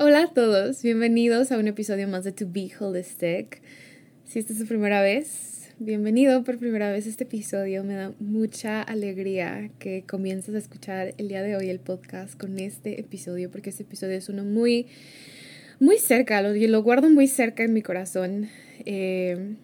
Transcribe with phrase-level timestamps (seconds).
[0.00, 3.60] Hola a todos, bienvenidos a un episodio más de To Be Holistic.
[4.26, 7.82] Si esta es tu primera vez, bienvenido por primera vez a este episodio.
[7.82, 12.60] Me da mucha alegría que comiences a escuchar el día de hoy el podcast con
[12.60, 14.86] este episodio, porque este episodio es uno muy,
[15.80, 18.48] muy cerca, lo, lo guardo muy cerca en mi corazón.
[18.84, 19.56] Eh,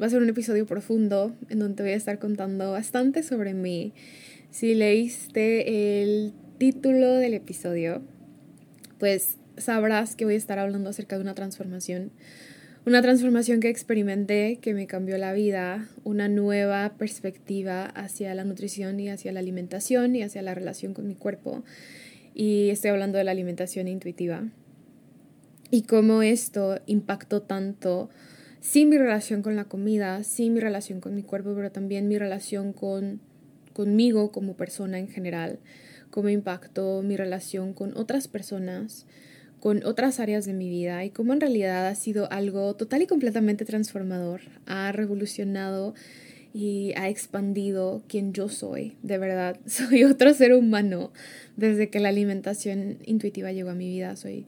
[0.00, 3.92] va a ser un episodio profundo en donde voy a estar contando bastante sobre mí.
[4.50, 8.00] Si leíste el título del episodio,
[8.98, 12.10] pues sabrás que voy a estar hablando acerca de una transformación.
[12.86, 19.00] Una transformación que experimenté, que me cambió la vida, una nueva perspectiva hacia la nutrición
[19.00, 21.64] y hacia la alimentación y hacia la relación con mi cuerpo.
[22.32, 24.44] Y estoy hablando de la alimentación intuitiva.
[25.70, 28.08] Y cómo esto impactó tanto,
[28.60, 32.18] sí mi relación con la comida, sí mi relación con mi cuerpo, pero también mi
[32.18, 33.20] relación con
[33.76, 35.58] conmigo como persona en general,
[36.10, 39.06] cómo impactó mi relación con otras personas,
[39.66, 43.08] con otras áreas de mi vida y cómo en realidad ha sido algo total y
[43.08, 45.92] completamente transformador, ha revolucionado
[46.54, 48.96] y ha expandido quien yo soy.
[49.02, 51.10] De verdad, soy otro ser humano
[51.56, 54.14] desde que la alimentación intuitiva llegó a mi vida.
[54.14, 54.46] Soy,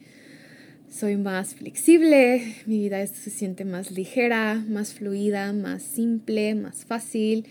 [0.89, 7.45] soy más flexible, mi vida se siente más ligera, más fluida, más simple, más fácil.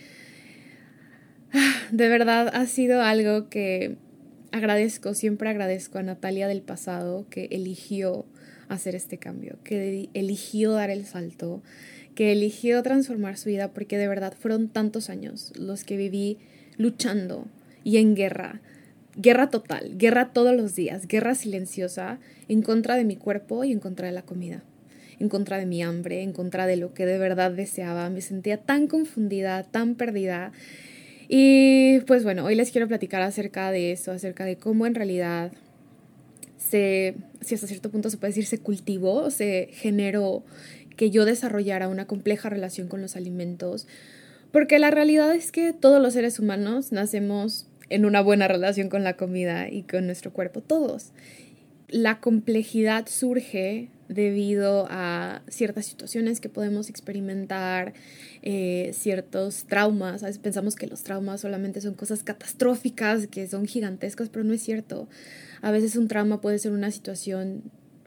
[1.52, 3.98] Ah, de verdad ha sido algo que
[4.52, 8.26] agradezco, siempre agradezco a Natalia del pasado que eligió
[8.70, 11.62] hacer este cambio, que eligió dar el salto,
[12.16, 16.38] que eligió transformar su vida, porque de verdad fueron tantos años los que viví
[16.78, 17.48] luchando
[17.84, 18.62] y en guerra,
[19.16, 23.80] guerra total, guerra todos los días, guerra silenciosa en contra de mi cuerpo y en
[23.80, 24.64] contra de la comida,
[25.20, 28.10] en contra de mi hambre, en contra de lo que de verdad deseaba.
[28.10, 30.52] Me sentía tan confundida, tan perdida
[31.28, 35.52] y pues bueno, hoy les quiero platicar acerca de eso, acerca de cómo en realidad
[36.58, 40.44] se, si hasta cierto punto se puede decir, se cultivó, se generó
[40.96, 43.88] que yo desarrollara una compleja relación con los alimentos,
[44.52, 49.04] porque la realidad es que todos los seres humanos nacemos en una buena relación con
[49.04, 51.12] la comida y con nuestro cuerpo, todos.
[51.90, 57.94] La complejidad surge debido a ciertas situaciones que podemos experimentar,
[58.50, 60.24] eh, ciertos traumas.
[60.24, 64.54] A veces pensamos que los traumas solamente son cosas catastróficas, que son gigantescas, pero no
[64.54, 65.10] es cierto.
[65.62, 67.64] A veces un trauma puede ser una situación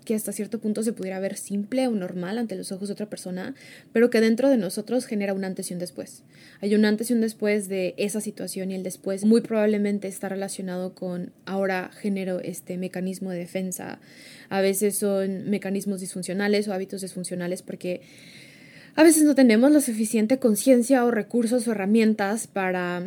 [0.06, 3.10] que hasta cierto punto se pudiera ver simple o normal ante los ojos de otra
[3.10, 3.54] persona,
[3.92, 6.22] pero que dentro de nosotros genera un antes y un después.
[6.62, 10.30] Hay un antes y un después de esa situación y el después muy probablemente está
[10.30, 14.00] relacionado con ahora genero este mecanismo de defensa.
[14.48, 18.00] A veces son mecanismos disfuncionales o hábitos disfuncionales porque
[18.96, 23.04] a veces no tenemos la suficiente conciencia o recursos o herramientas para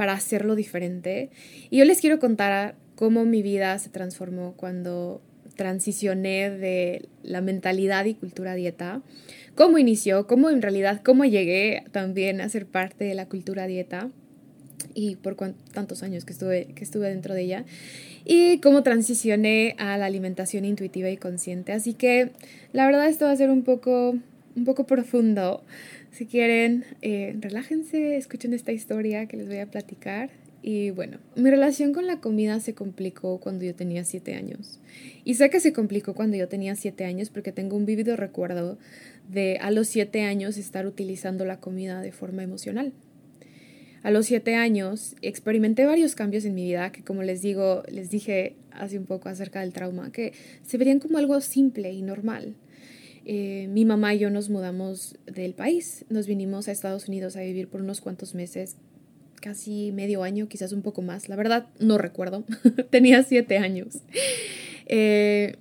[0.00, 1.28] para hacerlo diferente.
[1.68, 5.20] Y yo les quiero contar cómo mi vida se transformó cuando
[5.56, 9.02] transicioné de la mentalidad y cultura dieta,
[9.54, 14.08] cómo inició, cómo en realidad, cómo llegué también a ser parte de la cultura dieta
[14.94, 15.36] y por
[15.74, 17.64] tantos años que estuve, que estuve dentro de ella
[18.24, 21.72] y cómo transicioné a la alimentación intuitiva y consciente.
[21.72, 22.30] Así que
[22.72, 24.16] la verdad esto va a ser un poco,
[24.56, 25.62] un poco profundo.
[26.10, 30.30] Si quieren, eh, relájense, escuchen esta historia que les voy a platicar
[30.62, 34.78] y bueno, mi relación con la comida se complicó cuando yo tenía siete años.
[35.24, 38.78] Y sé que se complicó cuando yo tenía siete años porque tengo un vívido recuerdo
[39.28, 42.92] de a los siete años estar utilizando la comida de forma emocional.
[44.02, 48.10] A los siete años experimenté varios cambios en mi vida que como les digo, les
[48.10, 50.32] dije hace un poco acerca del trauma, que
[50.66, 52.54] se verían como algo simple y normal.
[53.24, 57.40] Eh, mi mamá y yo nos mudamos del país, nos vinimos a Estados Unidos a
[57.40, 58.76] vivir por unos cuantos meses
[59.40, 61.28] casi medio año, quizás un poco más.
[61.28, 62.44] La verdad, no recuerdo.
[62.90, 63.98] Tenía siete años.
[64.86, 65.56] Eh,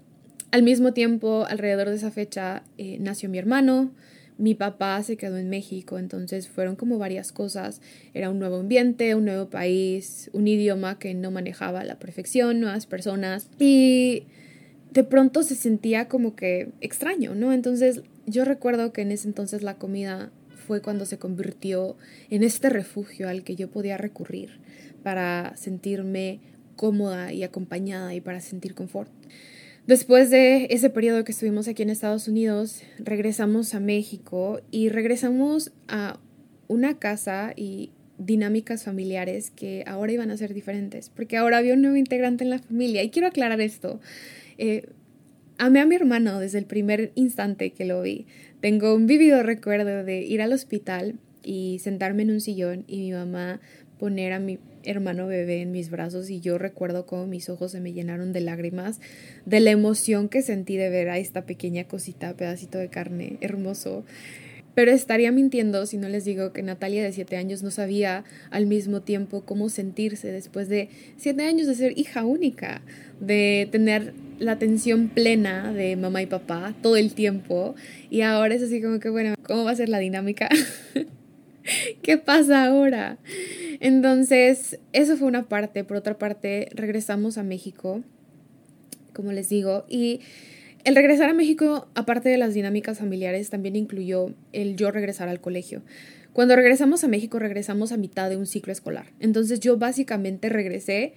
[0.51, 3.91] al mismo tiempo, alrededor de esa fecha, eh, nació mi hermano.
[4.37, 7.81] Mi papá se quedó en México, entonces fueron como varias cosas.
[8.13, 12.61] Era un nuevo ambiente, un nuevo país, un idioma que no manejaba a la perfección,
[12.61, 13.49] nuevas personas.
[13.59, 14.23] Y
[14.91, 17.53] de pronto se sentía como que extraño, ¿no?
[17.53, 20.31] Entonces yo recuerdo que en ese entonces la comida
[20.67, 21.97] fue cuando se convirtió
[22.29, 24.59] en este refugio al que yo podía recurrir
[25.03, 26.39] para sentirme
[26.75, 29.11] cómoda y acompañada y para sentir confort.
[29.87, 35.71] Después de ese periodo que estuvimos aquí en Estados Unidos, regresamos a México y regresamos
[35.87, 36.19] a
[36.67, 41.81] una casa y dinámicas familiares que ahora iban a ser diferentes, porque ahora había un
[41.81, 43.01] nuevo integrante en la familia.
[43.01, 43.99] Y quiero aclarar esto.
[44.61, 44.89] Eh,
[45.57, 48.27] amé a mi hermano desde el primer instante que lo vi.
[48.59, 53.13] Tengo un vívido recuerdo de ir al hospital y sentarme en un sillón y mi
[53.13, 53.61] mamá
[53.99, 57.79] poner a mi hermano bebé en mis brazos y yo recuerdo cómo mis ojos se
[57.79, 58.99] me llenaron de lágrimas
[59.45, 64.03] de la emoción que sentí de ver a esta pequeña cosita, pedacito de carne hermoso.
[64.75, 68.65] Pero estaría mintiendo si no les digo que Natalia de 7 años no sabía al
[68.65, 72.81] mismo tiempo cómo sentirse después de 7 años de ser hija única,
[73.21, 77.75] de tener la atención plena de mamá y papá todo el tiempo.
[78.09, 80.49] Y ahora es así como que, bueno, ¿cómo va a ser la dinámica?
[82.01, 83.17] ¿Qué pasa ahora?
[83.79, 85.83] Entonces, eso fue una parte.
[85.83, 88.01] Por otra parte, regresamos a México,
[89.13, 90.21] como les digo, y
[90.85, 95.41] el regresar a México, aparte de las dinámicas familiares, también incluyó el yo regresar al
[95.41, 95.81] colegio.
[96.33, 99.11] Cuando regresamos a México, regresamos a mitad de un ciclo escolar.
[99.19, 101.13] Entonces yo básicamente regresé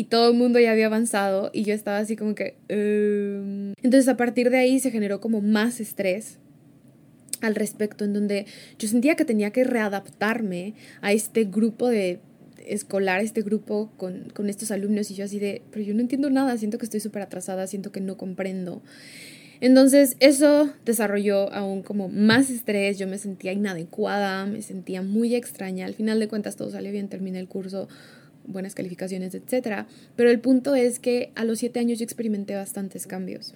[0.00, 2.56] y todo el mundo ya había avanzado y yo estaba así como que...
[2.68, 3.74] Em".
[3.82, 6.38] Entonces a partir de ahí se generó como más estrés
[7.42, 8.46] al respecto, en donde
[8.78, 12.20] yo sentía que tenía que readaptarme a este grupo de
[12.66, 16.30] escolar, este grupo con, con estos alumnos y yo así de, pero yo no entiendo
[16.30, 18.80] nada, siento que estoy súper atrasada, siento que no comprendo.
[19.60, 25.84] Entonces eso desarrolló aún como más estrés, yo me sentía inadecuada, me sentía muy extraña,
[25.84, 27.86] al final de cuentas todo salió bien, terminé el curso,
[28.44, 29.86] buenas calificaciones, etc.
[30.16, 33.54] Pero el punto es que a los siete años yo experimenté bastantes cambios.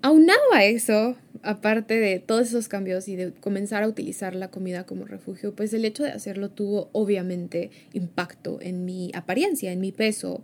[0.00, 4.84] Aunado a eso, aparte de todos esos cambios y de comenzar a utilizar la comida
[4.84, 9.90] como refugio, pues el hecho de hacerlo tuvo obviamente impacto en mi apariencia, en mi
[9.90, 10.42] peso,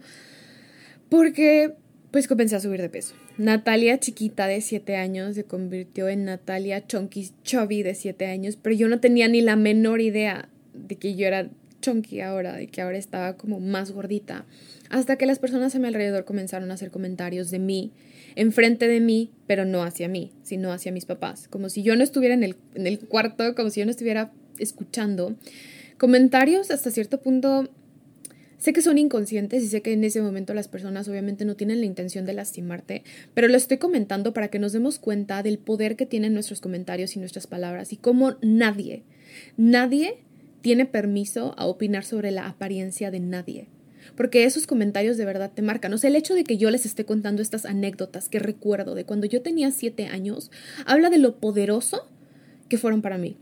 [1.08, 1.74] porque
[2.10, 3.14] pues comencé a subir de peso.
[3.38, 8.74] Natalia chiquita de 7 años se convirtió en Natalia Chonky Chubby de 7 años, pero
[8.74, 11.48] yo no tenía ni la menor idea de que yo era
[11.84, 14.46] chunky ahora, de que ahora estaba como más gordita,
[14.88, 17.92] hasta que las personas a mi alrededor comenzaron a hacer comentarios de mí
[18.36, 22.02] enfrente de mí, pero no hacia mí, sino hacia mis papás, como si yo no
[22.02, 25.36] estuviera en el, en el cuarto, como si yo no estuviera escuchando.
[25.98, 27.68] Comentarios hasta cierto punto
[28.64, 31.80] Sé que son inconscientes y sé que en ese momento las personas obviamente no tienen
[31.80, 33.02] la intención de lastimarte,
[33.34, 37.14] pero lo estoy comentando para que nos demos cuenta del poder que tienen nuestros comentarios
[37.14, 39.02] y nuestras palabras y cómo nadie,
[39.58, 40.16] nadie
[40.64, 43.68] tiene permiso a opinar sobre la apariencia de nadie
[44.16, 45.92] porque esos comentarios de verdad te marcan.
[45.92, 49.04] O sea, el hecho de que yo les esté contando estas anécdotas que recuerdo de
[49.04, 50.50] cuando yo tenía siete años,
[50.86, 52.06] habla de lo poderoso
[52.68, 53.36] que fueron para mí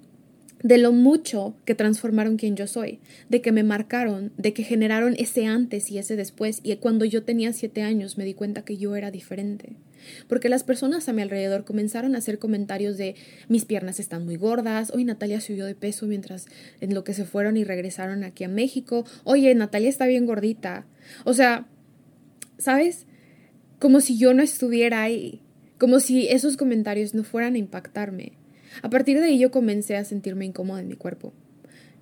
[0.63, 5.15] de lo mucho que transformaron quien yo soy, de que me marcaron, de que generaron
[5.19, 8.77] ese antes y ese después, y cuando yo tenía siete años me di cuenta que
[8.77, 9.73] yo era diferente.
[10.29, 13.15] Porque las personas a mi alrededor comenzaron a hacer comentarios de
[13.49, 16.47] mis piernas están muy gordas, hoy Natalia subió de peso mientras
[16.81, 20.87] en lo que se fueron y regresaron aquí a México, oye, Natalia está bien gordita.
[21.25, 21.67] O sea,
[22.59, 23.07] ¿sabes?
[23.79, 25.41] Como si yo no estuviera ahí,
[25.79, 28.33] como si esos comentarios no fueran a impactarme.
[28.83, 31.33] A partir de ahí yo comencé a sentirme incómoda en mi cuerpo.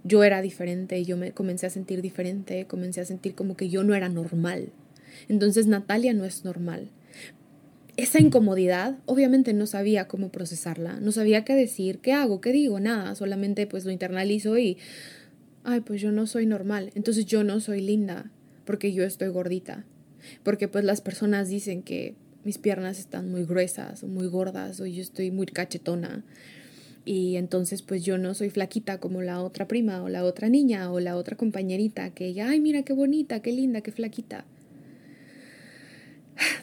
[0.05, 3.85] Yo era diferente, yo me comencé a sentir diferente, comencé a sentir como que yo
[3.85, 4.69] no era normal.
[5.29, 6.89] Entonces Natalia no es normal
[8.03, 12.81] esa incomodidad, obviamente no sabía cómo procesarla, no sabía qué decir, qué hago, qué digo,
[12.81, 14.79] nada, solamente pues lo internalizo y,
[15.65, 18.31] ay, pues yo no soy normal, entonces yo no soy linda,
[18.65, 19.85] porque yo estoy gordita,
[20.43, 22.15] porque pues las personas dicen que
[22.45, 26.25] mis piernas están muy gruesas o muy gordas o yo estoy muy cachetona.
[27.05, 30.93] Y entonces pues yo no soy flaquita como la otra prima o la otra niña
[30.93, 34.45] o la otra compañerita que ella, ay, mira qué bonita, qué linda, qué flaquita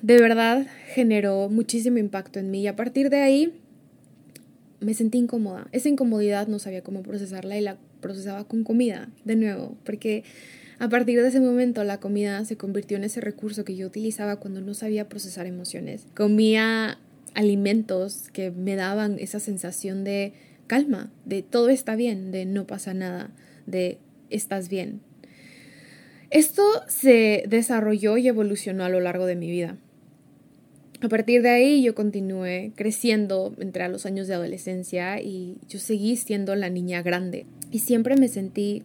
[0.02, 3.54] de verdad generó muchísimo impacto en mí y a partir de ahí
[4.80, 5.68] me sentí incómoda.
[5.72, 10.24] Esa incomodidad no sabía cómo procesarla y la procesaba con comida, de nuevo, porque
[10.80, 14.36] a partir de ese momento la comida se convirtió en ese recurso que yo utilizaba
[14.36, 16.06] cuando no sabía procesar emociones.
[16.16, 17.00] Comía
[17.34, 20.34] alimentos que me daban esa sensación de
[20.68, 23.32] calma, de todo está bien, de no pasa nada,
[23.66, 23.98] de
[24.30, 25.02] estás bien,
[26.30, 29.78] Esto se desarrolló y evolucionó a lo largo de mi vida.
[31.00, 36.18] A partir de ahí yo continué creciendo entre los años de adolescencia y yo seguí
[36.18, 37.46] siendo la niña grande.
[37.72, 38.84] Y siempre me sentí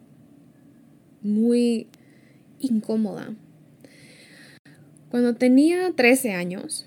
[1.23, 1.89] muy
[2.61, 3.35] incómoda.
[5.11, 6.87] Cuando tenía 13 años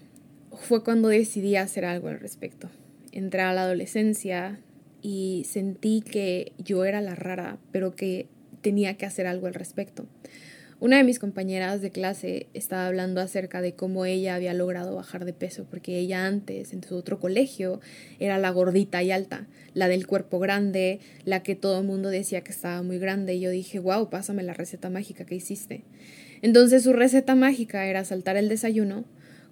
[0.52, 2.70] fue cuando decidí hacer algo al respecto.
[3.12, 4.60] Entré a la adolescencia
[5.02, 8.28] y sentí que yo era la rara, pero que
[8.66, 10.08] tenía que hacer algo al respecto.
[10.80, 15.24] Una de mis compañeras de clase estaba hablando acerca de cómo ella había logrado bajar
[15.24, 17.80] de peso, porque ella antes, en su otro colegio,
[18.20, 19.46] era la gordita y alta,
[19.76, 23.36] la del cuerpo grande, la que todo el mundo decía que estaba muy grande.
[23.36, 25.84] Y yo dije, wow, pásame la receta mágica que hiciste.
[26.42, 29.06] Entonces su receta mágica era saltar el desayuno,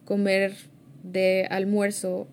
[0.05, 0.55] comer
[1.03, 2.27] de almuerzo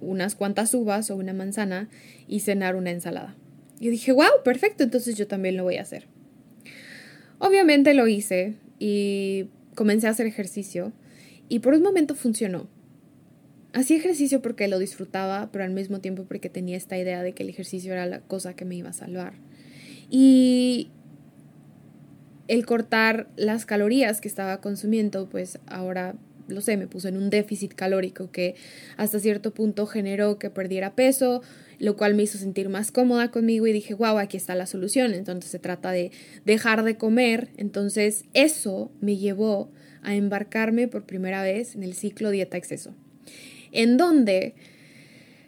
[0.00, 1.90] unas cuantas uvas o una manzana
[2.26, 3.36] y cenar una ensalada.
[3.78, 6.13] Y dije, wow, perfecto, entonces yo también lo voy a hacer.
[7.44, 10.94] Obviamente lo hice y comencé a hacer ejercicio
[11.50, 12.68] y por un momento funcionó.
[13.74, 17.42] Hacía ejercicio porque lo disfrutaba, pero al mismo tiempo porque tenía esta idea de que
[17.42, 19.34] el ejercicio era la cosa que me iba a salvar.
[20.08, 20.88] Y
[22.48, 26.14] el cortar las calorías que estaba consumiendo, pues ahora
[26.48, 28.54] lo sé, me puso en un déficit calórico que
[28.96, 31.42] hasta cierto punto generó que perdiera peso,
[31.84, 35.12] lo cual me hizo sentir más cómoda conmigo y dije, wow, aquí está la solución.
[35.12, 36.12] Entonces se trata de
[36.46, 37.50] dejar de comer.
[37.58, 39.70] Entonces eso me llevó
[40.02, 42.94] a embarcarme por primera vez en el ciclo dieta exceso,
[43.70, 44.54] en donde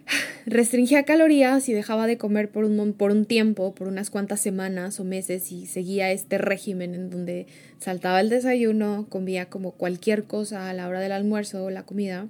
[0.45, 4.99] restringía calorías y dejaba de comer por un, por un tiempo, por unas cuantas semanas
[4.99, 7.47] o meses y seguía este régimen en donde
[7.79, 12.27] saltaba el desayuno, comía como cualquier cosa a la hora del almuerzo o la comida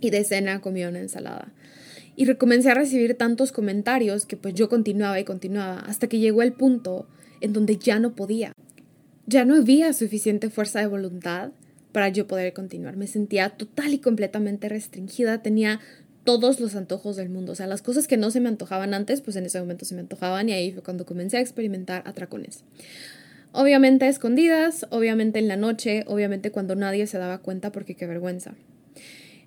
[0.00, 1.52] y de cena comía una ensalada.
[2.16, 6.42] Y comencé a recibir tantos comentarios que pues yo continuaba y continuaba hasta que llegó
[6.42, 7.06] el punto
[7.40, 8.52] en donde ya no podía.
[9.26, 11.52] Ya no había suficiente fuerza de voluntad
[11.92, 12.96] para yo poder continuar.
[12.96, 15.80] Me sentía total y completamente restringida, tenía
[16.24, 17.52] todos los antojos del mundo.
[17.52, 19.94] O sea, las cosas que no se me antojaban antes, pues en ese momento se
[19.94, 22.64] me antojaban y ahí fue cuando comencé a experimentar atracones.
[23.52, 28.54] Obviamente escondidas, obviamente en la noche, obviamente cuando nadie se daba cuenta porque qué vergüenza.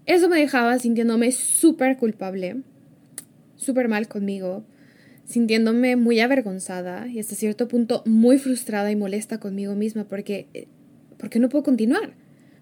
[0.05, 2.57] Eso me dejaba sintiéndome súper culpable,
[3.55, 4.63] súper mal conmigo,
[5.25, 10.67] sintiéndome muy avergonzada y hasta cierto punto muy frustrada y molesta conmigo misma porque, eh,
[11.17, 12.13] porque no puedo continuar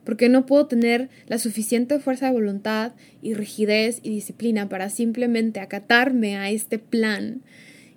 [0.04, 5.60] porque no puedo tener la suficiente fuerza de voluntad y rigidez y disciplina para simplemente
[5.60, 7.42] acatarme a este plan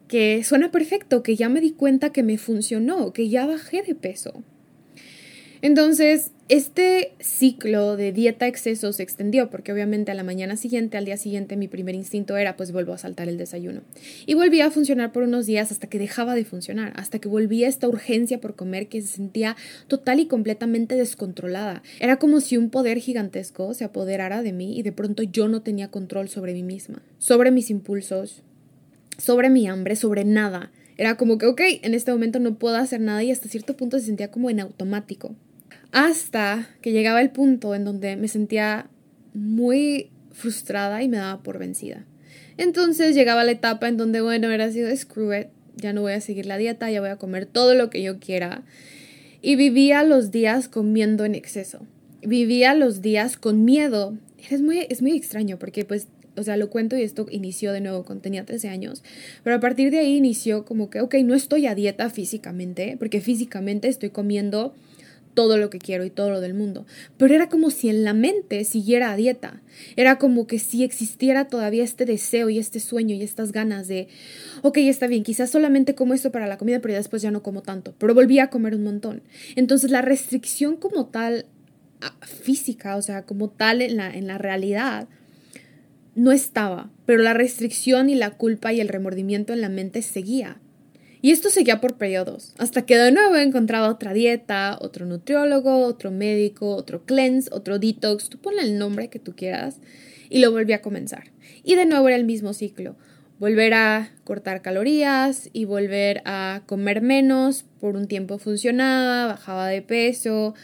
[0.09, 3.97] que suena perfecto, que ya me di cuenta que me funcionó, que ya bajé de
[3.97, 4.45] peso.
[5.62, 11.05] Entonces, este ciclo de dieta exceso se extendió porque obviamente a la mañana siguiente, al
[11.05, 13.83] día siguiente, mi primer instinto era pues vuelvo a saltar el desayuno.
[14.26, 17.67] Y volvía a funcionar por unos días hasta que dejaba de funcionar, hasta que volvía
[17.67, 19.57] esta urgencia por comer que se sentía
[19.88, 21.83] total y completamente descontrolada.
[21.99, 25.62] Era como si un poder gigantesco se apoderara de mí y de pronto yo no
[25.62, 28.45] tenía control sobre mí misma, sobre mis impulsos,
[29.19, 30.71] sobre mi hambre, sobre nada.
[30.97, 33.99] Era como que, ok, en este momento no puedo hacer nada y hasta cierto punto
[33.99, 35.35] se sentía como en automático.
[35.97, 38.91] Hasta que llegaba el punto en donde me sentía
[39.33, 42.05] muy frustrada y me daba por vencida.
[42.59, 46.21] Entonces llegaba la etapa en donde, bueno, era sido screw it, ya no voy a
[46.21, 48.62] seguir la dieta, ya voy a comer todo lo que yo quiera.
[49.41, 51.87] Y vivía los días comiendo en exceso.
[52.21, 54.19] Vivía los días con miedo.
[54.50, 57.81] Es muy, es muy extraño porque pues o sea, lo cuento y esto inició de
[57.81, 59.03] nuevo cuando tenía 13 años,
[59.43, 63.23] pero a partir de ahí inició como que, ok, no estoy a dieta físicamente, porque
[63.23, 64.75] físicamente estoy comiendo
[65.37, 66.87] todo lo que quiero y todo lo del mundo.
[67.19, 69.61] Pero era como si en la mente siguiera a dieta.
[69.95, 74.09] Era como que si existiera todavía este deseo y este sueño y estas ganas de,
[74.62, 77.61] ok, está bien, quizás solamente como esto para la comida, pero después ya no como
[77.61, 77.95] tanto.
[77.99, 79.23] Pero volví a comer un montón.
[79.57, 81.45] Entonces la restricción como tal
[82.00, 85.07] ah, física, o sea, como tal en la, en la realidad,
[86.14, 90.57] no estaba, pero la restricción y la culpa y el remordimiento en la mente seguía.
[91.26, 96.12] Y esto seguía por periodos, hasta que de nuevo encontraba otra dieta, otro nutriólogo, otro
[96.12, 99.80] médico, otro cleanse, otro detox, tú ponle el nombre que tú quieras,
[100.30, 101.33] y lo volví a comenzar.
[101.64, 102.95] Y de nuevo era el mismo ciclo,
[103.40, 109.83] volver a cortar calorías y volver a comer menos, por un tiempo funcionaba, bajaba de
[109.83, 110.54] peso,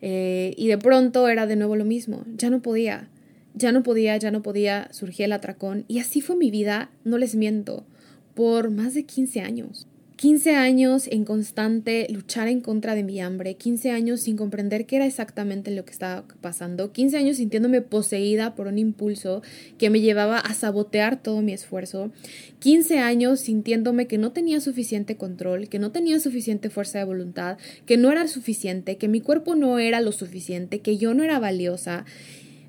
[0.00, 3.10] eh, y de pronto era de nuevo lo mismo, ya no podía,
[3.52, 7.18] ya no podía, ya no podía, surgía el atracón, y así fue mi vida, no
[7.18, 7.84] les miento,
[8.32, 9.86] por más de 15 años.
[10.16, 14.96] 15 años en constante luchar en contra de mi hambre, 15 años sin comprender qué
[14.96, 19.42] era exactamente lo que estaba pasando, 15 años sintiéndome poseída por un impulso
[19.76, 22.12] que me llevaba a sabotear todo mi esfuerzo,
[22.60, 27.58] 15 años sintiéndome que no tenía suficiente control, que no tenía suficiente fuerza de voluntad,
[27.84, 31.38] que no era suficiente, que mi cuerpo no era lo suficiente, que yo no era
[31.38, 32.06] valiosa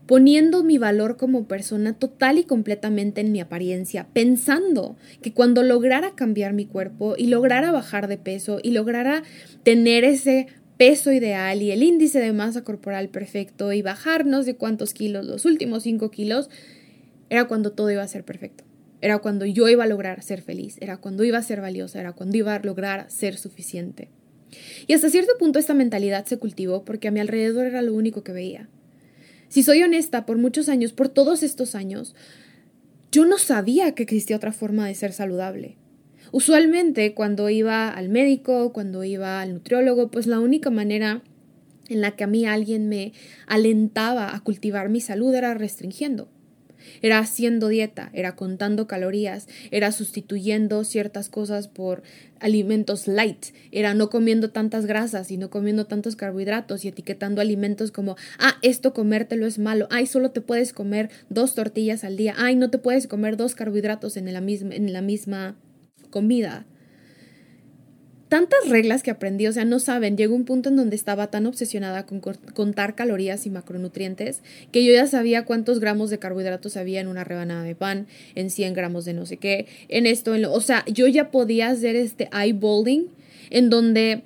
[0.08, 6.16] poniendo mi valor como persona total y completamente en mi apariencia, pensando que cuando lograra
[6.16, 9.24] cambiar mi cuerpo y lograra bajar de peso y lograra
[9.64, 10.48] tener ese
[10.78, 15.44] peso ideal y el índice de masa corporal perfecto y bajarnos de cuántos kilos, los
[15.46, 16.50] últimos cinco kilos,
[17.30, 18.64] era cuando todo iba a ser perfecto.
[19.02, 22.14] Era cuando yo iba a lograr ser feliz, era cuando iba a ser valiosa, era
[22.14, 24.08] cuando iba a lograr ser suficiente.
[24.88, 28.24] Y hasta cierto punto esta mentalidad se cultivó porque a mi alrededor era lo único
[28.24, 28.70] que veía.
[29.50, 32.16] Si soy honesta, por muchos años, por todos estos años,
[33.12, 35.78] yo no sabía que existía otra forma de ser saludable.
[36.32, 41.24] Usualmente cuando iba al médico, cuando iba al nutriólogo, pues la única manera
[41.88, 43.14] en la que a mí alguien me
[43.48, 46.30] alentaba a cultivar mi salud era restringiendo.
[47.02, 52.04] Era haciendo dieta, era contando calorías, era sustituyendo ciertas cosas por
[52.40, 57.92] alimentos light, era no comiendo tantas grasas y no comiendo tantos carbohidratos y etiquetando alimentos
[57.92, 62.36] como, ah, esto comértelo es malo, ay, solo te puedes comer dos tortillas al día,
[62.38, 65.56] ay, no te puedes comer dos carbohidratos en la misma, en la misma
[66.10, 66.66] comida
[68.30, 71.46] tantas reglas que aprendí, o sea, no saben, llegó un punto en donde estaba tan
[71.46, 74.42] obsesionada con contar calorías y macronutrientes
[74.72, 78.50] que yo ya sabía cuántos gramos de carbohidratos había en una rebanada de pan, en
[78.50, 81.70] 100 gramos de no sé qué, en esto, en lo, o sea, yo ya podía
[81.70, 83.08] hacer este eyeballing
[83.50, 84.24] en donde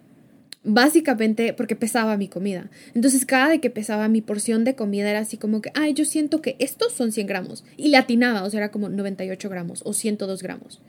[0.64, 2.70] básicamente porque pesaba mi comida.
[2.94, 6.06] Entonces cada vez que pesaba mi porción de comida era así como que, ay, yo
[6.06, 7.64] siento que estos son 100 gramos.
[7.78, 10.80] Y le atinaba, o sea, era como 98 gramos o 102 gramos.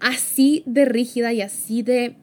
[0.00, 2.14] Así de rígida y así de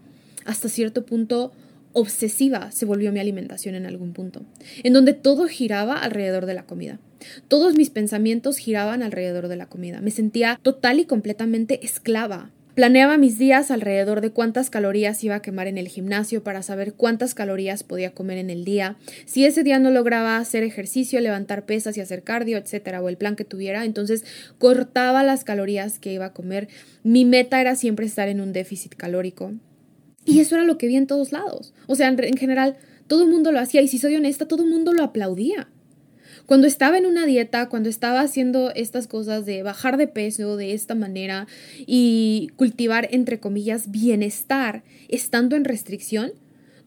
[0.50, 1.52] hasta cierto punto
[1.94, 4.42] obsesiva se volvió mi alimentación en algún punto,
[4.84, 7.00] en donde todo giraba alrededor de la comida.
[7.48, 10.02] Todos mis pensamientos giraban alrededor de la comida.
[10.02, 12.52] Me sentía total y completamente esclava.
[12.74, 16.94] Planeaba mis días alrededor de cuántas calorías iba a quemar en el gimnasio para saber
[16.94, 18.96] cuántas calorías podía comer en el día.
[19.26, 23.18] Si ese día no lograba hacer ejercicio, levantar pesas y hacer cardio, etcétera, o el
[23.18, 24.24] plan que tuviera, entonces
[24.58, 26.70] cortaba las calorías que iba a comer.
[27.04, 29.52] Mi meta era siempre estar en un déficit calórico.
[30.30, 31.74] Y eso era lo que vi en todos lados.
[31.88, 34.70] O sea, en, general, todo el mundo lo hacía y si soy honesta, todo el
[34.70, 35.68] mundo lo aplaudía.
[36.46, 40.74] Cuando estaba en una dieta, cuando estaba haciendo estas cosas de bajar de peso de
[40.76, 41.48] esta manera
[41.80, 46.34] y cultivar, entre comillas, bienestar, estando en restricción,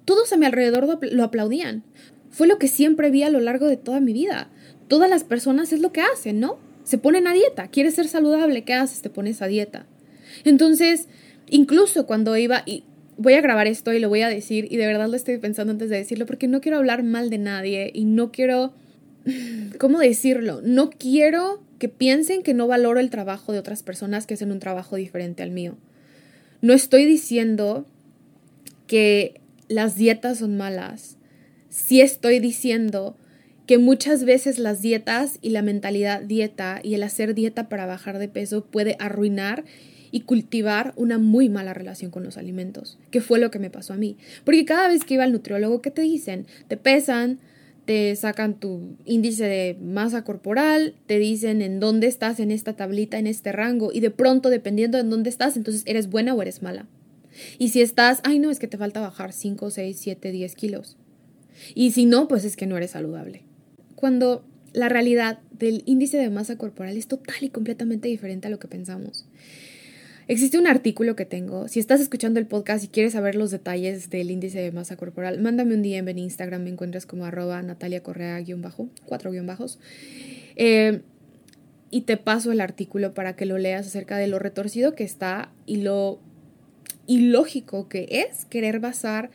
[0.04, 1.82] todos a mi alrededor lo aplaudían.
[2.30, 4.50] Fue lo que siempre vi a lo largo de toda mi vida.
[4.86, 6.58] Todas las personas es lo que hacen, ¿no?
[6.84, 7.66] Se ponen a dieta.
[7.68, 8.62] ¿Quieres ser saludable?
[8.62, 9.02] ¿Qué haces?
[9.02, 9.86] Te pones a dieta.
[10.44, 11.08] Entonces,
[11.50, 12.64] incluso cuando iba,
[13.22, 15.70] voy a grabar esto y lo voy a decir y de verdad lo estoy pensando
[15.70, 18.74] antes de decirlo porque no quiero hablar mal de nadie y no quiero,
[19.78, 20.60] ¿cómo decirlo?
[20.62, 24.60] No quiero que piensen que no valoro el trabajo de otras personas que hacen un
[24.60, 25.76] trabajo diferente al mío.
[26.60, 27.86] No estoy diciendo
[28.86, 31.16] que las dietas son malas.
[31.70, 33.16] Sí estoy diciendo
[33.66, 38.18] que muchas veces las dietas y la mentalidad dieta y el hacer dieta para bajar
[38.18, 39.64] de peso puede arruinar
[40.12, 43.94] y cultivar una muy mala relación con los alimentos, que fue lo que me pasó
[43.94, 44.16] a mí.
[44.44, 46.46] Porque cada vez que iba al nutriólogo, ¿qué te dicen?
[46.68, 47.40] Te pesan,
[47.86, 53.18] te sacan tu índice de masa corporal, te dicen en dónde estás en esta tablita,
[53.18, 56.62] en este rango, y de pronto, dependiendo de dónde estás, entonces eres buena o eres
[56.62, 56.86] mala.
[57.58, 60.98] Y si estás, ay no, es que te falta bajar 5, 6, 7, 10 kilos.
[61.74, 63.42] Y si no, pues es que no eres saludable.
[63.96, 64.44] Cuando
[64.74, 68.68] la realidad del índice de masa corporal es total y completamente diferente a lo que
[68.68, 69.26] pensamos.
[70.28, 71.68] Existe un artículo que tengo.
[71.68, 75.40] Si estás escuchando el podcast y quieres saber los detalles del índice de masa corporal,
[75.40, 76.62] mándame un DM en Instagram.
[76.62, 79.80] Me encuentras como arroba Natalia Correa-bajo, cuatro guion bajos.
[80.56, 81.00] Eh,
[81.90, 85.52] y te paso el artículo para que lo leas acerca de lo retorcido que está
[85.66, 86.20] y lo
[87.06, 89.30] ilógico que es querer basar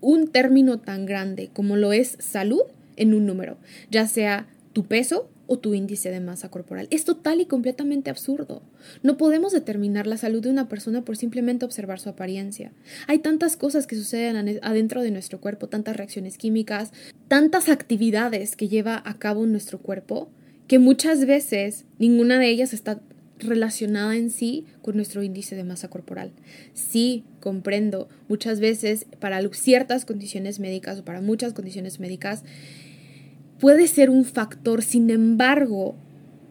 [0.00, 2.62] un término tan grande como lo es salud
[2.96, 3.56] en un número,
[3.90, 6.88] ya sea tu peso o tu índice de masa corporal.
[6.90, 8.62] Es total y completamente absurdo.
[9.02, 12.72] No podemos determinar la salud de una persona por simplemente observar su apariencia.
[13.06, 16.92] Hay tantas cosas que suceden adentro de nuestro cuerpo, tantas reacciones químicas,
[17.28, 20.30] tantas actividades que lleva a cabo nuestro cuerpo,
[20.68, 23.02] que muchas veces ninguna de ellas está
[23.38, 26.32] relacionada en sí con nuestro índice de masa corporal.
[26.72, 32.42] Sí, comprendo, muchas veces para ciertas condiciones médicas o para muchas condiciones médicas,
[33.62, 35.94] puede ser un factor, sin embargo,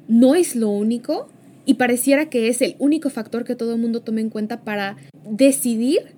[0.08, 1.28] no es lo único
[1.66, 4.96] y pareciera que es el único factor que todo el mundo tome en cuenta para
[5.30, 6.16] decidir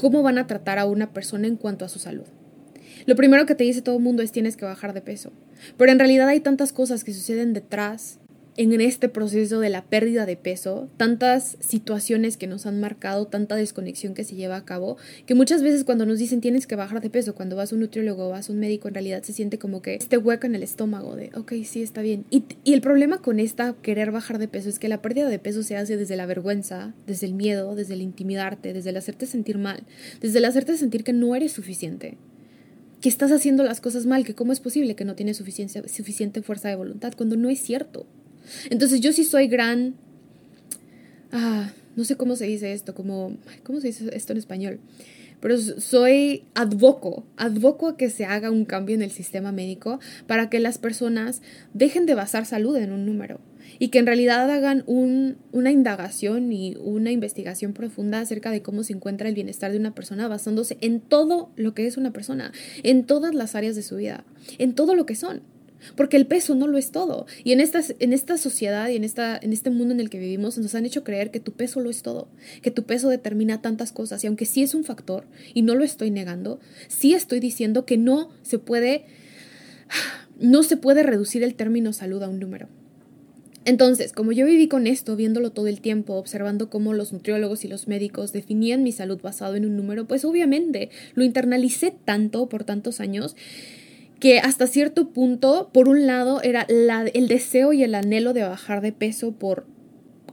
[0.00, 2.24] cómo van a tratar a una persona en cuanto a su salud.
[3.06, 5.30] Lo primero que te dice todo el mundo es tienes que bajar de peso,
[5.76, 8.18] pero en realidad hay tantas cosas que suceden detrás
[8.56, 13.56] en este proceso de la pérdida de peso, tantas situaciones que nos han marcado, tanta
[13.56, 17.00] desconexión que se lleva a cabo, que muchas veces cuando nos dicen tienes que bajar
[17.00, 19.58] de peso, cuando vas a un nutriólogo vas a un médico, en realidad se siente
[19.58, 22.24] como que este hueco en el estómago de, ok, sí, está bien.
[22.30, 25.38] Y, y el problema con esta querer bajar de peso es que la pérdida de
[25.38, 29.26] peso se hace desde la vergüenza, desde el miedo, desde el intimidarte, desde el hacerte
[29.26, 29.82] sentir mal,
[30.20, 32.16] desde el hacerte sentir que no eres suficiente
[33.00, 36.70] que estás haciendo las cosas mal, que cómo es posible que no tienes suficiente fuerza
[36.70, 38.06] de voluntad, cuando no es cierto.
[38.70, 39.94] Entonces yo sí soy gran...
[41.32, 43.36] Ah, no sé cómo se dice esto, como...
[43.62, 44.80] ¿Cómo se dice esto en español?
[45.40, 50.48] Pero soy advoco, advoco a que se haga un cambio en el sistema médico para
[50.48, 51.42] que las personas
[51.74, 53.40] dejen de basar salud en un número
[53.78, 58.84] y que en realidad hagan un, una indagación y una investigación profunda acerca de cómo
[58.84, 62.52] se encuentra el bienestar de una persona basándose en todo lo que es una persona,
[62.82, 64.24] en todas las áreas de su vida,
[64.58, 65.42] en todo lo que son.
[65.96, 67.26] Porque el peso no lo es todo.
[67.42, 70.18] Y en esta, en esta sociedad y en, esta, en este mundo en el que
[70.18, 72.28] vivimos nos han hecho creer que tu peso lo es todo,
[72.62, 74.24] que tu peso determina tantas cosas.
[74.24, 77.96] Y aunque sí es un factor, y no lo estoy negando, sí estoy diciendo que
[77.96, 79.04] no se puede,
[80.38, 82.68] no se puede reducir el término salud a un número.
[83.66, 87.68] Entonces, como yo viví con esto, viéndolo todo el tiempo, observando cómo los nutriólogos y
[87.68, 92.64] los médicos definían mi salud basado en un número, pues obviamente lo internalicé tanto por
[92.64, 93.36] tantos años
[94.24, 98.80] que hasta cierto punto, por un lado, era el deseo y el anhelo de bajar
[98.80, 99.66] de peso por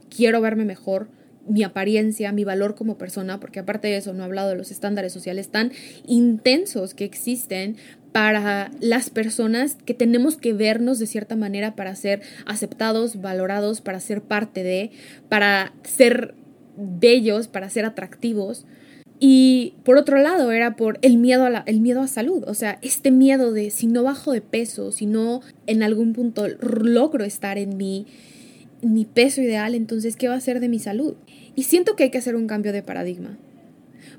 [0.08, 1.08] quiero verme mejor,
[1.46, 4.70] mi apariencia, mi valor como persona, porque aparte de eso no he hablado de los
[4.70, 5.72] estándares sociales tan
[6.06, 7.76] intensos que existen
[8.12, 14.00] para las personas que tenemos que vernos de cierta manera para ser aceptados, valorados, para
[14.00, 14.90] ser parte de,
[15.28, 16.34] para ser
[16.78, 18.64] bellos, para ser atractivos.
[19.24, 22.54] Y por otro lado era por el miedo a la, el miedo a salud, o
[22.54, 27.22] sea, este miedo de si no bajo de peso, si no en algún punto logro
[27.22, 28.04] estar en mi,
[28.82, 31.14] mi peso ideal, entonces ¿qué va a hacer de mi salud?
[31.54, 33.38] Y siento que hay que hacer un cambio de paradigma.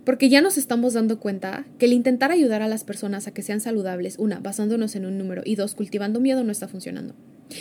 [0.05, 3.41] Porque ya nos estamos dando cuenta que el intentar ayudar a las personas a que
[3.41, 7.13] sean saludables, una, basándonos en un número y dos, cultivando miedo no está funcionando.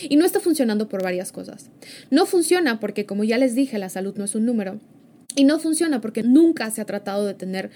[0.08, 1.70] Y no está funcionando por varias cosas.
[2.08, 4.78] No funciona porque, como ya les dije, la salud no es un número.
[5.34, 7.70] Y no funciona porque nunca se ha tratado de tener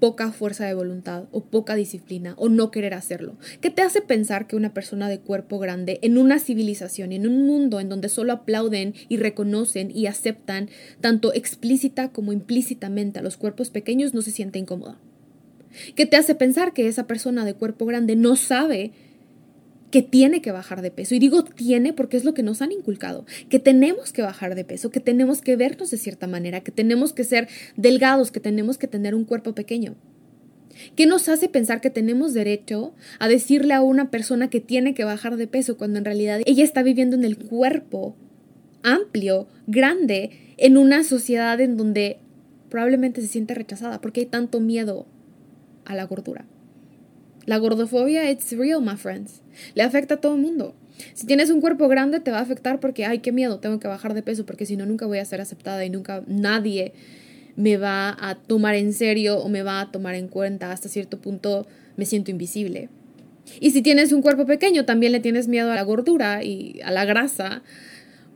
[0.00, 3.36] poca fuerza de voluntad o poca disciplina o no querer hacerlo.
[3.60, 7.46] ¿Qué te hace pensar que una persona de cuerpo grande en una civilización en un
[7.46, 13.36] mundo en donde solo aplauden y reconocen y aceptan tanto explícita como implícitamente a los
[13.36, 14.98] cuerpos pequeños no se siente incómoda?
[15.94, 18.92] ¿Qué te hace pensar que esa persona de cuerpo grande no sabe
[19.90, 21.14] que tiene que bajar de peso.
[21.14, 24.64] Y digo tiene porque es lo que nos han inculcado, que tenemos que bajar de
[24.64, 28.78] peso, que tenemos que vernos de cierta manera, que tenemos que ser delgados, que tenemos
[28.78, 29.96] que tener un cuerpo pequeño.
[30.96, 35.04] ¿Qué nos hace pensar que tenemos derecho a decirle a una persona que tiene que
[35.04, 38.16] bajar de peso cuando en realidad ella está viviendo en el cuerpo
[38.82, 42.18] amplio, grande, en una sociedad en donde
[42.70, 45.06] probablemente se siente rechazada porque hay tanto miedo
[45.84, 46.46] a la gordura?
[47.46, 49.42] La gordofobia, it's real, my friends.
[49.74, 50.74] Le afecta a todo el mundo.
[51.14, 53.88] Si tienes un cuerpo grande, te va a afectar porque, ay, qué miedo, tengo que
[53.88, 56.92] bajar de peso porque si no, nunca voy a ser aceptada y nunca nadie
[57.56, 60.72] me va a tomar en serio o me va a tomar en cuenta.
[60.72, 62.88] Hasta cierto punto me siento invisible.
[63.60, 66.90] Y si tienes un cuerpo pequeño, también le tienes miedo a la gordura y a
[66.90, 67.62] la grasa,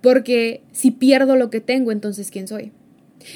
[0.00, 2.72] porque si pierdo lo que tengo, entonces ¿quién soy?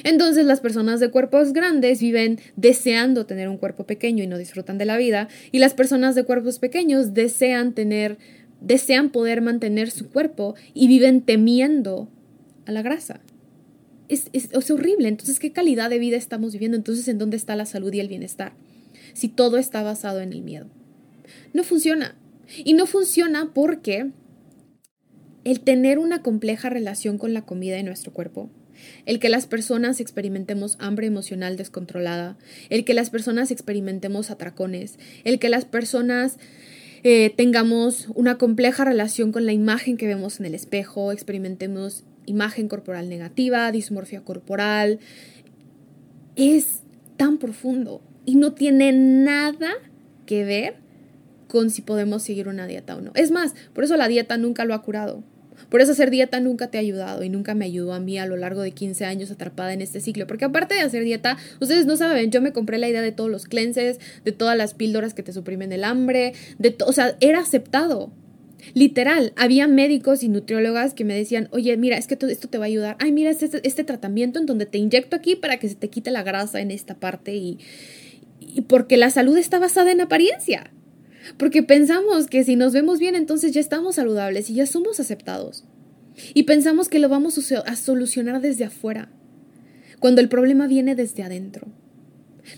[0.05, 4.79] Entonces las personas de cuerpos grandes viven deseando tener un cuerpo pequeño y no disfrutan
[4.79, 8.19] de la vida, y las personas de cuerpos pequeños desean tener,
[8.61, 12.09] desean poder mantener su cuerpo y viven temiendo
[12.67, 13.21] a la grasa.
[14.09, 15.09] Es, es, es horrible.
[15.09, 16.77] Entonces, ¿qué calidad de vida estamos viviendo?
[16.77, 18.53] Entonces, ¿en dónde está la salud y el bienestar?
[19.13, 20.67] Si todo está basado en el miedo.
[21.53, 22.15] No funciona.
[22.65, 24.11] Y no funciona porque
[25.45, 28.51] el tener una compleja relación con la comida y nuestro cuerpo
[29.07, 32.37] el que las personas experimentemos hambre emocional descontrolada,
[32.71, 36.39] el que las personas experimentemos atracones, el que las personas
[37.05, 42.69] eh, tengamos una compleja relación con la imagen que vemos en el espejo, experimentemos imagen
[42.69, 44.99] corporal negativa, dismorfia corporal,
[46.37, 46.83] es
[47.17, 49.73] tan profundo y no tiene nada
[50.27, 50.77] que ver
[51.49, 53.13] con si podemos seguir una dieta o no.
[53.15, 55.25] Es más, por eso la dieta nunca lo ha curado.
[55.69, 58.27] Por eso hacer dieta nunca te ha ayudado y nunca me ayudó a mí a
[58.27, 60.27] lo largo de 15 años atrapada en este ciclo.
[60.27, 63.31] Porque aparte de hacer dieta, ustedes no saben, yo me compré la idea de todos
[63.31, 67.41] los cleanses, de todas las píldoras que te suprimen el hambre, de o sea, era
[67.41, 68.11] aceptado.
[68.75, 72.65] Literal, había médicos y nutriólogas que me decían, oye, mira, es que esto te va
[72.65, 72.97] a ayudar.
[72.99, 76.11] Ay, mira, este, este tratamiento en donde te inyecto aquí para que se te quite
[76.11, 77.59] la grasa en esta parte y,
[78.41, 80.71] y porque la salud está basada en apariencia.
[81.37, 85.65] Porque pensamos que si nos vemos bien, entonces ya estamos saludables y ya somos aceptados.
[86.35, 89.09] Y pensamos que lo vamos a solucionar desde afuera,
[90.01, 91.69] cuando el problema viene desde adentro.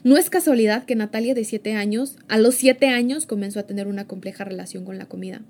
[0.04, 3.88] No es casualidad que Natalia de 7 años, a los 7 años, comenzó a tener
[3.88, 5.42] una compleja relación con la comida.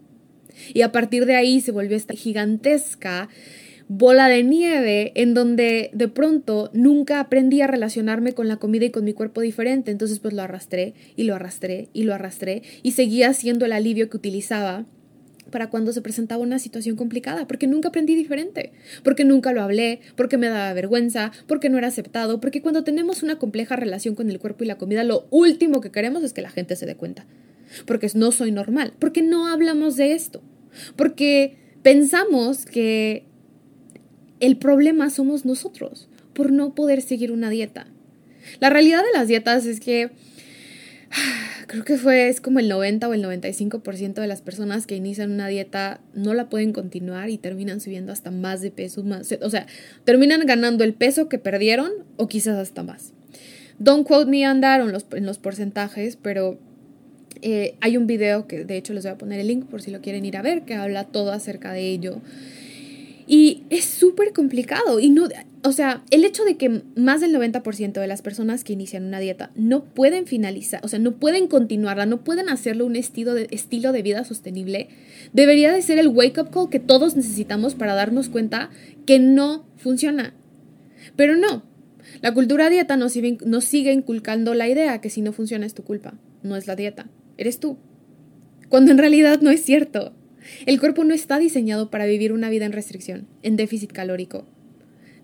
[0.74, 3.28] Y a partir de ahí se volvió esta gigantesca
[3.92, 8.90] bola de nieve en donde de pronto nunca aprendí a relacionarme con la comida y
[8.90, 9.90] con mi cuerpo diferente.
[9.90, 14.08] Entonces pues lo arrastré y lo arrastré y lo arrastré y seguía siendo el alivio
[14.08, 14.86] que utilizaba
[15.50, 18.70] para cuando se presentaba una situación complicada, porque nunca aprendí diferente,
[19.02, 23.24] porque nunca lo hablé, porque me daba vergüenza, porque no era aceptado, porque cuando tenemos
[23.24, 26.42] una compleja relación con el cuerpo y la comida, lo último que queremos es que
[26.42, 27.26] la gente se dé cuenta,
[27.86, 30.40] porque no soy normal, porque no hablamos de esto,
[30.94, 33.28] porque pensamos que
[34.40, 37.86] el problema somos nosotros por no poder seguir una dieta.
[38.58, 40.10] La realidad de las dietas es que
[41.66, 45.30] creo que fue, es como el 90 o el 95% de las personas que inician
[45.30, 49.04] una dieta no la pueden continuar y terminan subiendo hasta más de peso,
[49.42, 49.66] o sea,
[50.04, 53.12] terminan ganando el peso que perdieron o quizás hasta más.
[53.78, 56.58] Don't quote me on that en los, en los porcentajes, pero
[57.42, 59.90] eh, hay un video que de hecho les voy a poner el link por si
[59.90, 62.20] lo quieren ir a ver, que habla todo acerca de ello.
[63.32, 64.98] Y es súper complicado.
[64.98, 65.28] Y no,
[65.62, 69.20] o sea, el hecho de que más del 90% de las personas que inician una
[69.20, 73.46] dieta no pueden finalizar, o sea, no pueden continuarla, no pueden hacerlo un estilo de,
[73.52, 74.88] estilo de vida sostenible,
[75.32, 78.70] debería de ser el wake-up call que todos necesitamos para darnos cuenta
[79.06, 80.34] que no funciona.
[81.14, 81.62] Pero no.
[82.22, 83.14] La cultura dieta nos
[83.46, 86.74] nos sigue inculcando la idea que si no funciona es tu culpa, no es la
[86.74, 87.78] dieta, eres tú.
[88.68, 90.16] Cuando en realidad no es cierto.
[90.66, 94.46] El cuerpo no está diseñado para vivir una vida en restricción, en déficit calórico.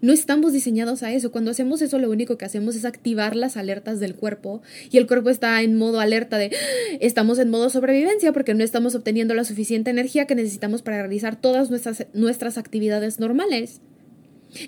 [0.03, 1.33] No estamos diseñados a eso.
[1.33, 5.07] Cuando hacemos eso, lo único que hacemos es activar las alertas del cuerpo y el
[5.07, 6.53] cuerpo está en modo alerta de
[7.01, 11.41] estamos en modo sobrevivencia porque no estamos obteniendo la suficiente energía que necesitamos para realizar
[11.41, 13.81] todas nuestras, nuestras actividades normales.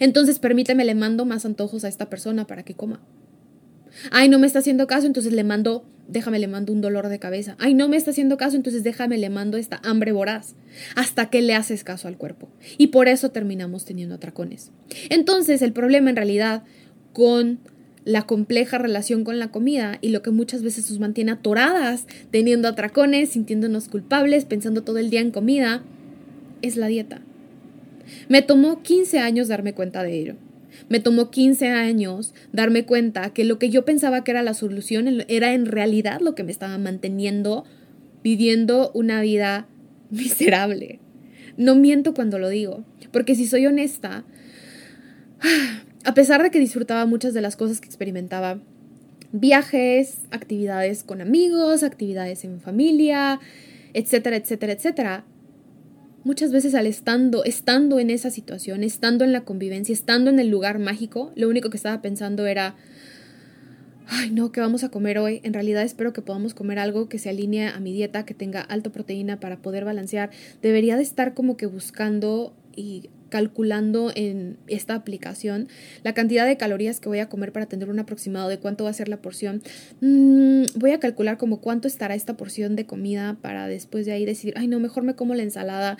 [0.00, 3.00] Entonces, permíteme, le mando más antojos a esta persona para que coma.
[4.10, 7.18] Ay, no me está haciendo caso, entonces le mando, déjame, le mando un dolor de
[7.18, 7.56] cabeza.
[7.58, 10.54] Ay, no me está haciendo caso, entonces déjame, le mando esta hambre voraz.
[10.94, 12.48] Hasta que le haces caso al cuerpo.
[12.76, 14.70] Y por eso terminamos teniendo atracones.
[15.10, 16.62] Entonces, el problema en realidad
[17.12, 17.58] con
[18.04, 22.66] la compleja relación con la comida y lo que muchas veces nos mantiene atoradas, teniendo
[22.66, 25.82] atracones, sintiéndonos culpables, pensando todo el día en comida,
[26.62, 27.20] es la dieta.
[28.28, 30.34] Me tomó 15 años darme cuenta de ello.
[30.88, 35.24] Me tomó 15 años darme cuenta que lo que yo pensaba que era la solución
[35.28, 37.64] era en realidad lo que me estaba manteniendo
[38.22, 39.66] viviendo una vida
[40.10, 41.00] miserable.
[41.56, 44.24] No miento cuando lo digo, porque si soy honesta,
[46.04, 48.60] a pesar de que disfrutaba muchas de las cosas que experimentaba,
[49.32, 53.40] viajes, actividades con amigos, actividades en familia,
[53.92, 55.24] etcétera, etcétera, etcétera,
[56.24, 60.48] muchas veces al estando, estando en esa situación, estando en la convivencia, estando en el
[60.48, 62.76] lugar mágico, lo único que estaba pensando era,
[64.06, 65.40] ay no, ¿qué vamos a comer hoy?
[65.44, 68.60] En realidad espero que podamos comer algo que se alinee a mi dieta, que tenga
[68.60, 70.30] alta proteína para poder balancear.
[70.62, 75.68] Debería de estar como que buscando y calculando en esta aplicación
[76.02, 78.90] la cantidad de calorías que voy a comer para tener un aproximado de cuánto va
[78.90, 79.62] a ser la porción.
[80.00, 84.24] Mm, voy a calcular como cuánto estará esta porción de comida para después de ahí
[84.24, 85.98] decir, ay no, mejor me como la ensalada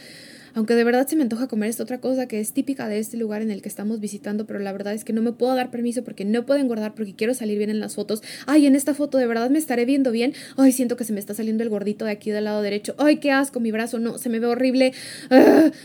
[0.59, 3.17] aunque de verdad se me antoja comer esta otra cosa que es típica de este
[3.17, 5.71] lugar en el que estamos visitando, pero la verdad es que no me puedo dar
[5.71, 8.25] permiso porque no puedo engordar porque quiero salir bien en las fotos.
[8.45, 10.35] Ay, en esta foto de verdad me estaré viendo bien.
[10.57, 12.97] Ay, siento que se me está saliendo el gordito de aquí del lado derecho.
[12.99, 14.95] Ay, qué asco, mi brazo, no, se me ve horrible.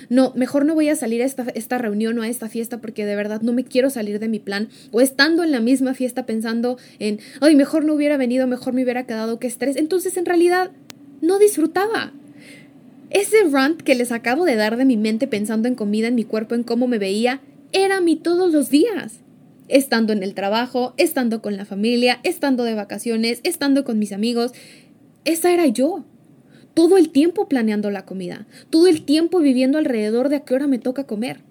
[0.10, 3.06] No, mejor no voy a salir a esta, esta reunión o a esta fiesta porque
[3.06, 4.70] de verdad no me quiero salir de mi plan.
[4.92, 8.82] O estando en la misma fiesta pensando en, ay, mejor no hubiera venido, mejor me
[8.82, 9.76] hubiera quedado, que estrés.
[9.76, 10.72] Entonces, en realidad,
[11.22, 12.12] no disfrutaba.
[13.14, 16.24] Ese rant que les acabo de dar de mi mente pensando en comida, en mi
[16.24, 19.20] cuerpo, en cómo me veía, era mi todos los días.
[19.68, 24.52] Estando en el trabajo, estando con la familia, estando de vacaciones, estando con mis amigos.
[25.26, 26.04] Esa era yo.
[26.74, 30.66] Todo el tiempo planeando la comida, todo el tiempo viviendo alrededor de a qué hora
[30.66, 31.42] me toca comer.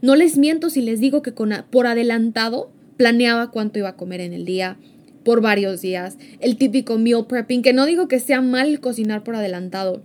[0.00, 4.32] No les miento si les digo que por adelantado planeaba cuánto iba a comer en
[4.32, 4.78] el día,
[5.22, 9.36] por varios días, el típico meal prepping, que no digo que sea mal cocinar por
[9.36, 10.02] adelantado,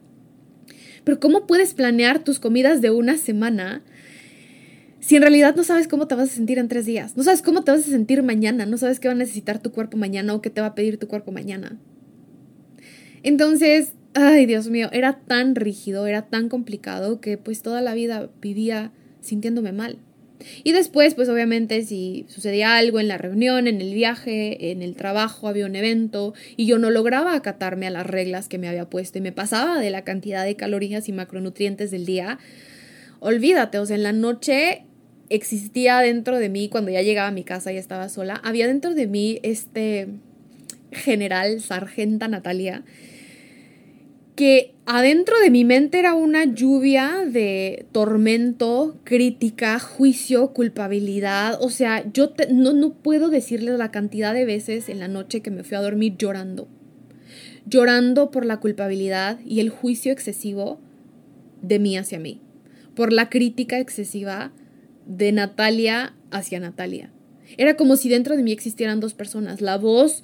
[1.06, 3.82] pero ¿cómo puedes planear tus comidas de una semana
[5.00, 7.16] si en realidad no sabes cómo te vas a sentir en tres días?
[7.16, 9.72] No sabes cómo te vas a sentir mañana, no sabes qué va a necesitar tu
[9.72, 11.78] cuerpo mañana o qué te va a pedir tu cuerpo mañana.
[13.22, 18.30] Entonces, ay Dios mío, era tan rígido, era tan complicado que pues toda la vida
[18.42, 18.92] vivía
[19.22, 20.00] sintiéndome mal.
[20.64, 24.96] Y después, pues obviamente, si sucedía algo en la reunión, en el viaje, en el
[24.96, 28.90] trabajo, había un evento y yo no lograba acatarme a las reglas que me había
[28.90, 32.40] puesto y me pasaba de la cantidad de calorías y macronutrientes del día,
[33.20, 34.84] olvídate, o sea, en la noche
[35.30, 38.94] existía dentro de mí, cuando ya llegaba a mi casa y estaba sola, había dentro
[38.94, 40.08] de mí este
[40.92, 42.84] general, sargenta Natalia,
[44.36, 51.58] que adentro de mi mente era una lluvia de tormento, crítica, juicio, culpabilidad.
[51.62, 55.52] O sea, yo no, no puedo decirles la cantidad de veces en la noche que
[55.52, 56.68] me fui a dormir llorando.
[57.66, 60.80] Llorando por la culpabilidad y el juicio excesivo
[61.62, 62.42] de mí hacia mí.
[62.94, 64.52] Por la crítica excesiva
[65.08, 67.12] de Natalia hacia Natalia.
[67.58, 69.62] Era como si dentro de mí existieran dos personas.
[69.62, 70.24] La voz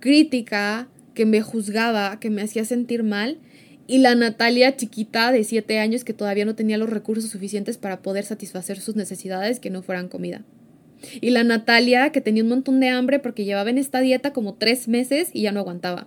[0.00, 3.38] crítica que me juzgaba, que me hacía sentir mal,
[3.88, 8.02] y la Natalia chiquita de 7 años que todavía no tenía los recursos suficientes para
[8.02, 10.44] poder satisfacer sus necesidades que no fueran comida.
[11.20, 14.54] Y la Natalia que tenía un montón de hambre porque llevaba en esta dieta como
[14.54, 16.06] tres meses y ya no aguantaba.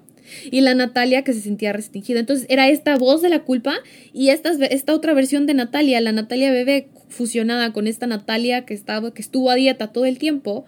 [0.52, 2.19] Y la Natalia que se sentía restringida.
[2.19, 3.76] Entonces era esta voz de la culpa
[4.13, 8.74] y esta, esta otra versión de Natalia, la Natalia bebé fusionada con esta Natalia que,
[8.74, 10.65] estaba, que estuvo a dieta todo el tiempo,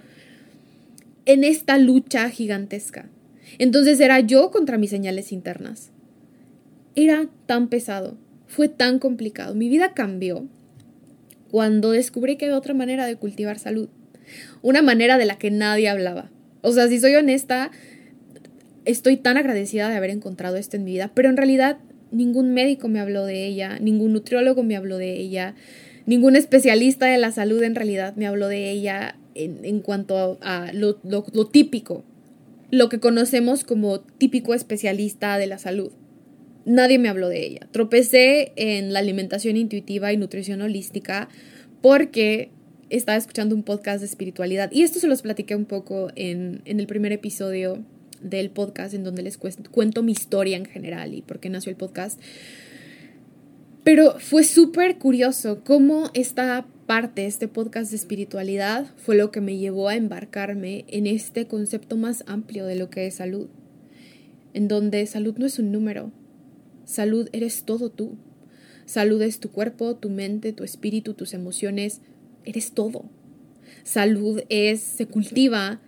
[1.26, 3.10] en esta lucha gigantesca.
[3.58, 5.92] Entonces era yo contra mis señales internas.
[6.96, 9.56] Era tan pesado, fue tan complicado.
[9.56, 10.48] Mi vida cambió
[11.50, 13.90] cuando descubrí que había otra manera de cultivar salud.
[14.62, 16.30] Una manera de la que nadie hablaba.
[16.62, 17.72] O sea, si soy honesta,
[18.86, 21.78] estoy tan agradecida de haber encontrado esto en mi vida, pero en realidad
[22.12, 25.56] ningún médico me habló de ella, ningún nutriólogo me habló de ella,
[26.06, 31.00] ningún especialista de la salud en realidad me habló de ella en, cuanto a, lo,
[31.04, 32.04] lo típico
[32.72, 35.92] lo que conocemos como típico especialista de la salud.
[36.66, 37.68] Nadie me habló de ella.
[37.72, 41.28] Tropecé en la alimentación intuitiva y nutrición holística
[41.82, 42.50] porque
[42.90, 44.72] estaba escuchando un podcast de espiritualidad.
[44.72, 47.84] Y esto se los platiqué un poco en, en el primer episodio
[48.22, 51.76] del podcast, en donde les cuento mi historia en general y por qué nació el
[51.76, 52.22] podcast.
[53.84, 59.58] Pero fue súper curioso cómo esta parte, este podcast de espiritualidad, fue lo que me
[59.58, 63.48] llevó a embarcarme en este concepto más amplio de lo que es salud,
[64.54, 66.12] en donde salud no es un número,
[66.84, 68.18] salud eres todo tú.
[68.84, 72.02] Salud es tu cuerpo, tu mente, tu espíritu, tus emociones,
[72.44, 73.06] eres todo.
[73.84, 75.80] Salud es, se cultiva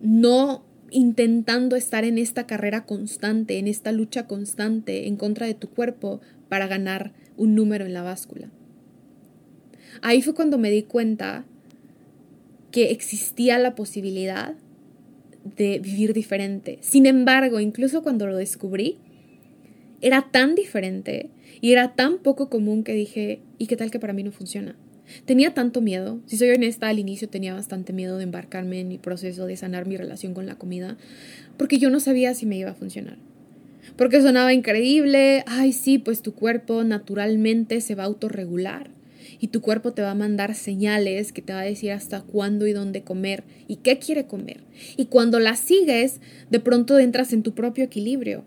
[0.00, 5.70] no intentando estar en esta carrera constante, en esta lucha constante en contra de tu
[5.70, 8.50] cuerpo para ganar un número en la báscula.
[10.02, 11.44] Ahí fue cuando me di cuenta
[12.70, 14.54] que existía la posibilidad
[15.56, 16.78] de vivir diferente.
[16.80, 18.98] Sin embargo, incluso cuando lo descubrí,
[20.00, 21.30] era tan diferente
[21.60, 24.76] y era tan poco común que dije, ¿y qué tal que para mí no funciona?
[25.24, 28.98] Tenía tanto miedo, si soy honesta, al inicio tenía bastante miedo de embarcarme en mi
[28.98, 30.98] proceso de sanar mi relación con la comida,
[31.56, 33.16] porque yo no sabía si me iba a funcionar
[33.96, 38.90] porque sonaba increíble, ay sí, pues tu cuerpo naturalmente se va a autorregular
[39.40, 42.66] y tu cuerpo te va a mandar señales que te va a decir hasta cuándo
[42.66, 44.64] y dónde comer y qué quiere comer.
[44.96, 46.20] Y cuando las sigues,
[46.50, 48.44] de pronto entras en tu propio equilibrio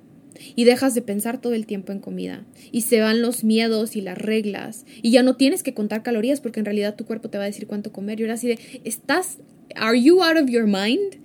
[0.56, 4.02] y dejas de pensar todo el tiempo en comida y se van los miedos y
[4.02, 7.38] las reglas y ya no tienes que contar calorías porque en realidad tu cuerpo te
[7.38, 9.38] va a decir cuánto comer y ahora así de, ¿estás,
[9.76, 11.22] are you out of your mind?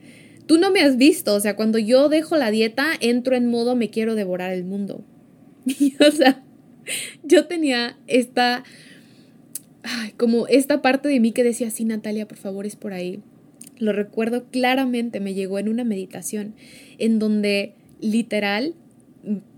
[0.46, 3.74] Tú no me has visto, o sea, cuando yo dejo la dieta, entro en modo
[3.74, 5.04] me quiero devorar el mundo.
[6.06, 6.44] o sea,
[7.24, 8.62] yo tenía esta,
[10.16, 13.20] como esta parte de mí que decía, sí, Natalia, por favor, es por ahí.
[13.78, 16.54] Lo recuerdo claramente, me llegó en una meditación
[16.98, 18.74] en donde literal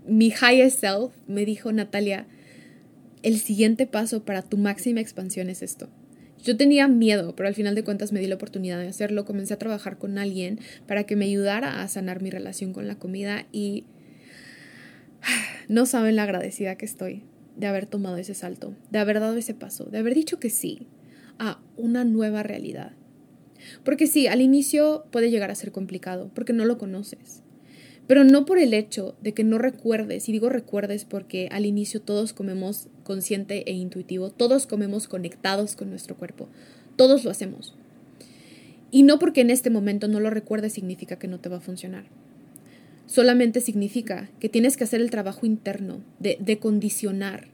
[0.07, 2.25] mi higher self me dijo, Natalia,
[3.23, 5.89] el siguiente paso para tu máxima expansión es esto.
[6.43, 9.25] Yo tenía miedo, pero al final de cuentas me di la oportunidad de hacerlo.
[9.25, 12.95] Comencé a trabajar con alguien para que me ayudara a sanar mi relación con la
[12.95, 13.83] comida y
[15.67, 17.23] no saben la agradecida que estoy
[17.59, 20.87] de haber tomado ese salto, de haber dado ese paso, de haber dicho que sí
[21.37, 22.93] a una nueva realidad.
[23.83, 27.43] Porque sí, al inicio puede llegar a ser complicado, porque no lo conoces
[28.09, 32.01] pero no por el hecho de que no recuerdes, y digo recuerdes porque al inicio
[32.01, 36.49] todos comemos consciente e intuitivo, todos comemos conectados con nuestro cuerpo,
[36.95, 37.75] todos lo hacemos.
[38.89, 41.61] Y no porque en este momento no lo recuerdes significa que no te va a
[41.61, 42.05] funcionar.
[43.09, 47.47] Solamente significa que tienes que hacer el trabajo interno de, de condicionar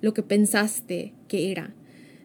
[0.00, 1.72] lo que pensaste que era,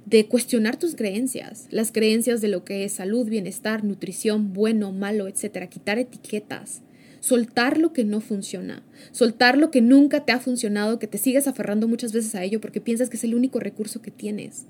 [0.08, 5.28] de cuestionar tus creencias, las creencias de lo que es salud, bienestar, nutrición, bueno, malo,
[5.28, 6.82] etcétera, quitar etiquetas
[7.20, 8.82] soltar lo que no funciona,
[9.12, 12.62] soltar lo que nunca te ha funcionado, que te sigues aferrando muchas veces a ello
[12.62, 14.66] porque piensas que es el único recurso que tienes.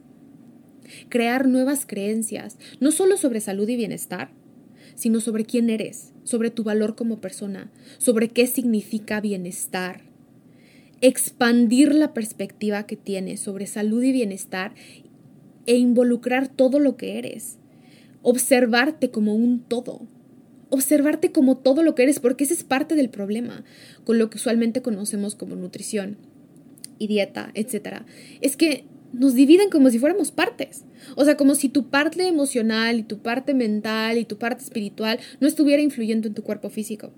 [1.07, 4.31] Crear nuevas creencias, no solo sobre salud y bienestar,
[4.99, 10.01] sino sobre quién eres, sobre tu valor como persona, sobre qué significa bienestar.
[10.99, 14.73] Expandir la perspectiva que tienes sobre salud y bienestar
[15.65, 17.59] e involucrar todo lo que eres.
[18.23, 20.01] Observarte como un todo,
[20.69, 23.63] observarte como todo lo que eres, porque ese es parte del problema
[24.03, 26.17] con lo que usualmente conocemos como nutrición
[26.97, 28.01] y dieta, etc.
[28.41, 28.83] Es que
[29.13, 30.85] nos dividen como si fuéramos partes.
[31.15, 35.19] O sea, como si tu parte emocional y tu parte mental y tu parte espiritual
[35.39, 37.11] no estuviera influyendo en tu cuerpo físico.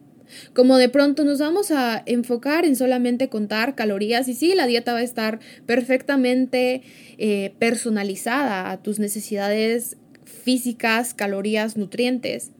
[0.53, 4.93] Como de pronto nos vamos a enfocar en solamente contar calorías y sí, la dieta
[4.93, 6.83] va a estar perfectamente
[7.17, 12.51] eh, personalizada a tus necesidades físicas, calorías, nutrientes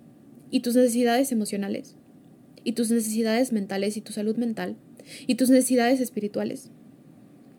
[0.49, 1.95] y tus necesidades emocionales,
[2.63, 4.75] y tus necesidades mentales y tu salud mental,
[5.25, 6.69] y tus necesidades espirituales.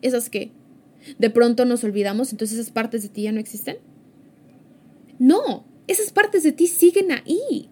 [0.02, 0.52] ¿Esas qué?
[1.18, 3.76] ¿De pronto nos olvidamos, entonces esas partes de ti ya no existen?
[5.18, 7.68] No, esas partes de ti siguen ahí.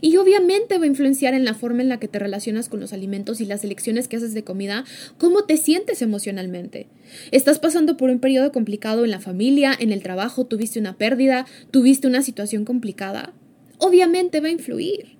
[0.00, 2.94] Y obviamente va a influenciar en la forma en la que te relacionas con los
[2.94, 4.84] alimentos y las elecciones que haces de comida,
[5.18, 6.88] cómo te sientes emocionalmente.
[7.32, 11.44] Estás pasando por un periodo complicado en la familia, en el trabajo, tuviste una pérdida,
[11.70, 13.34] tuviste una situación complicada
[13.78, 15.16] obviamente va a influir.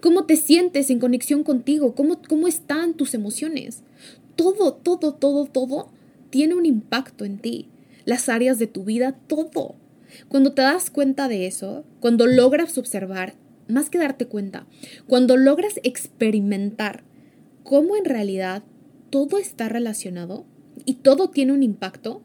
[0.00, 1.94] ¿Cómo te sientes en conexión contigo?
[1.94, 3.82] ¿Cómo, ¿Cómo están tus emociones?
[4.36, 5.92] Todo, todo, todo, todo
[6.32, 7.68] tiene un impacto en ti.
[8.04, 9.76] Las áreas de tu vida, todo.
[10.28, 13.34] Cuando te das cuenta de eso, cuando logras observar,
[13.68, 14.66] más que darte cuenta,
[15.06, 17.04] cuando logras experimentar
[17.62, 18.64] cómo en realidad
[19.10, 20.46] todo está relacionado
[20.84, 22.22] y todo tiene un impacto,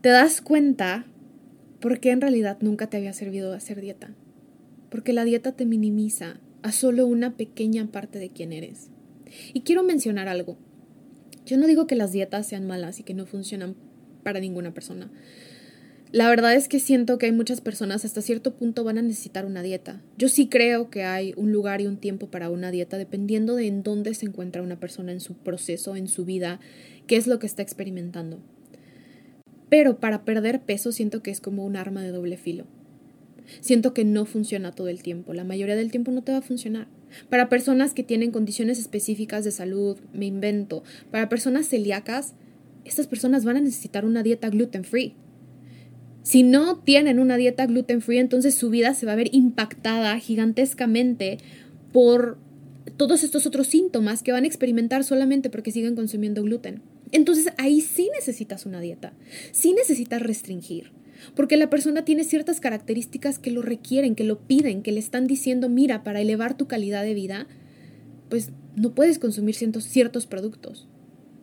[0.00, 1.04] te das cuenta
[1.80, 4.10] ¿Por qué en realidad nunca te había servido hacer dieta?
[4.90, 8.90] Porque la dieta te minimiza a solo una pequeña parte de quién eres.
[9.52, 10.56] Y quiero mencionar algo.
[11.48, 13.74] Yo no digo que las dietas sean malas y que no funcionan
[14.22, 15.10] para ninguna persona.
[16.12, 19.46] La verdad es que siento que hay muchas personas hasta cierto punto van a necesitar
[19.46, 20.02] una dieta.
[20.18, 23.66] Yo sí creo que hay un lugar y un tiempo para una dieta dependiendo de
[23.66, 26.60] en dónde se encuentra una persona en su proceso, en su vida,
[27.06, 28.40] qué es lo que está experimentando.
[29.70, 32.66] Pero para perder peso siento que es como un arma de doble filo.
[33.62, 35.32] Siento que no funciona todo el tiempo.
[35.32, 36.88] La mayoría del tiempo no te va a funcionar.
[37.28, 40.82] Para personas que tienen condiciones específicas de salud, me invento.
[41.10, 42.34] Para personas celíacas,
[42.84, 45.14] estas personas van a necesitar una dieta gluten free.
[46.22, 50.18] Si no tienen una dieta gluten free, entonces su vida se va a ver impactada
[50.18, 51.38] gigantescamente
[51.92, 52.38] por
[52.96, 56.82] todos estos otros síntomas que van a experimentar solamente porque siguen consumiendo gluten.
[57.12, 59.14] Entonces ahí sí necesitas una dieta,
[59.52, 60.92] sí necesitas restringir,
[61.34, 65.26] porque la persona tiene ciertas características que lo requieren, que lo piden, que le están
[65.26, 67.46] diciendo, mira, para elevar tu calidad de vida,
[68.28, 70.88] pues no puedes consumir ciertos, ciertos productos.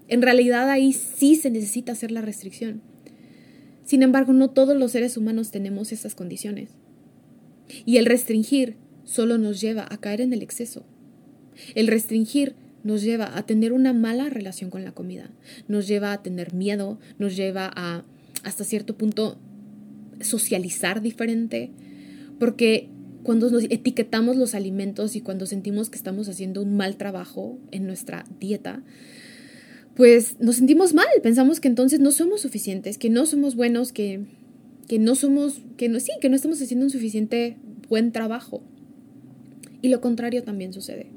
[0.08, 2.82] En realidad ahí sí se necesita hacer la restricción.
[3.84, 6.70] Sin embargo, no todos los seres humanos tenemos esas condiciones.
[7.86, 10.86] Y el restringir solo nos lleva a caer en el exceso.
[11.74, 15.32] El restringir nos lleva a tener una mala relación con la comida,
[15.68, 18.04] nos lleva a tener miedo, nos lleva a
[18.44, 19.40] hasta cierto punto
[20.22, 21.72] socializar diferente,
[22.40, 22.90] porque
[23.24, 27.88] cuando nos etiquetamos los alimentos y cuando sentimos que estamos haciendo un mal trabajo en
[27.88, 28.84] nuestra dieta,
[29.96, 34.26] pues nos sentimos mal, pensamos que entonces no somos suficientes, que no somos buenos, que,
[34.88, 37.58] que no somos, que no, sí, que no estamos haciendo un suficiente
[37.88, 38.62] buen trabajo.
[39.82, 41.08] Y lo contrario también sucede.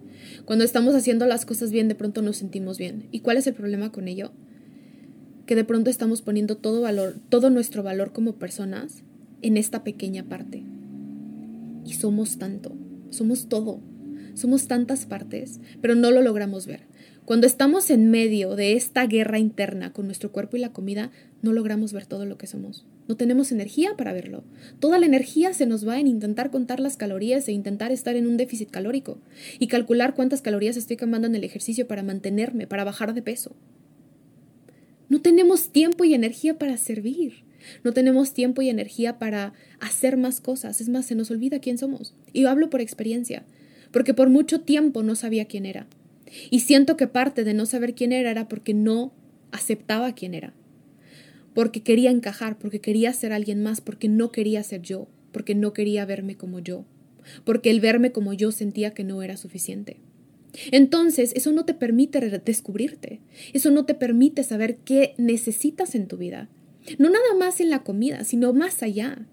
[0.44, 3.08] Cuando estamos haciendo las cosas bien, de pronto nos sentimos bien.
[3.10, 4.32] ¿Y cuál es el problema con ello?
[5.48, 9.02] Que de pronto estamos poniendo todo valor, todo nuestro valor como personas
[9.40, 10.62] en esta pequeña parte.
[11.86, 12.76] Y somos tanto,
[13.08, 13.80] somos todo,
[14.34, 16.82] somos tantas partes, pero no lo logramos ver.
[17.24, 21.54] Cuando estamos en medio de esta guerra interna con nuestro cuerpo y la comida, no
[21.54, 22.84] logramos ver todo lo que somos.
[23.08, 24.44] No tenemos energía para verlo.
[24.80, 28.26] Toda la energía se nos va en intentar contar las calorías e intentar estar en
[28.26, 29.16] un déficit calórico
[29.58, 33.56] y calcular cuántas calorías estoy quemando en el ejercicio para mantenerme, para bajar de peso.
[35.08, 37.44] No tenemos tiempo y energía para servir.
[37.84, 40.80] No tenemos tiempo y energía para hacer más cosas.
[40.80, 42.14] Es más, se nos olvida quién somos.
[42.32, 43.44] Y yo hablo por experiencia,
[43.90, 45.86] porque por mucho tiempo no sabía quién era.
[46.50, 49.12] Y siento que parte de no saber quién era era porque no
[49.50, 50.54] aceptaba quién era
[51.58, 55.72] porque quería encajar, porque quería ser alguien más, porque no quería ser yo, porque no
[55.72, 56.84] quería verme como yo,
[57.44, 59.96] porque el verme como yo sentía que no era suficiente.
[60.70, 63.20] Entonces, eso no te permite descubrirte,
[63.52, 66.48] eso no te permite saber qué necesitas en tu vida,
[66.98, 69.26] no nada más en la comida, sino más allá.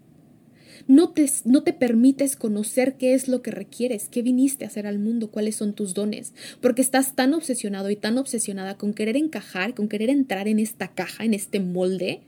[0.87, 4.85] no te, no te permites conocer qué es lo que requieres, qué viniste a hacer
[4.85, 9.17] al mundo, cuáles son tus dones, porque estás tan obsesionado y tan obsesionada con querer
[9.17, 12.21] encajar, con querer entrar en esta caja, en este molde,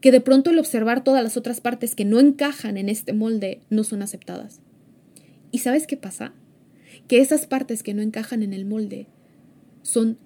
[0.00, 3.60] que de pronto el observar todas las otras partes que no encajan en este molde
[3.68, 4.60] no son aceptadas.
[5.50, 6.32] ¿Y sabes qué pasa?
[7.10, 9.08] Que esas partes que no encajan en el molde
[9.82, 10.16] son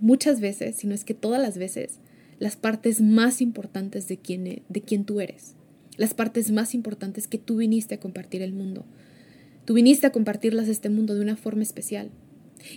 [0.00, 2.00] muchas veces, si no es que todas las veces,
[2.40, 5.54] las partes más importantes de quién, e, de quién tú eres
[5.96, 8.84] las partes más importantes que tú viniste a compartir el mundo.
[9.64, 12.10] Tú viniste a compartirlas este mundo de una forma especial.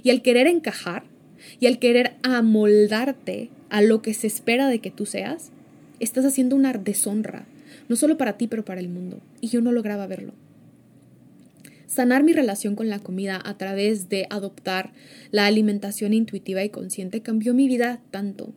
[0.03, 1.03] Y al querer encajar
[1.59, 5.51] y al querer amoldarte a lo que se espera de que tú seas,
[5.99, 7.45] estás haciendo una deshonra,
[7.89, 9.19] no solo para ti, pero para el mundo.
[9.41, 10.33] Y yo no lograba verlo.
[11.87, 14.93] Sanar mi relación con la comida a través de adoptar
[15.31, 18.53] la alimentación intuitiva y consciente cambió mi vida tanto.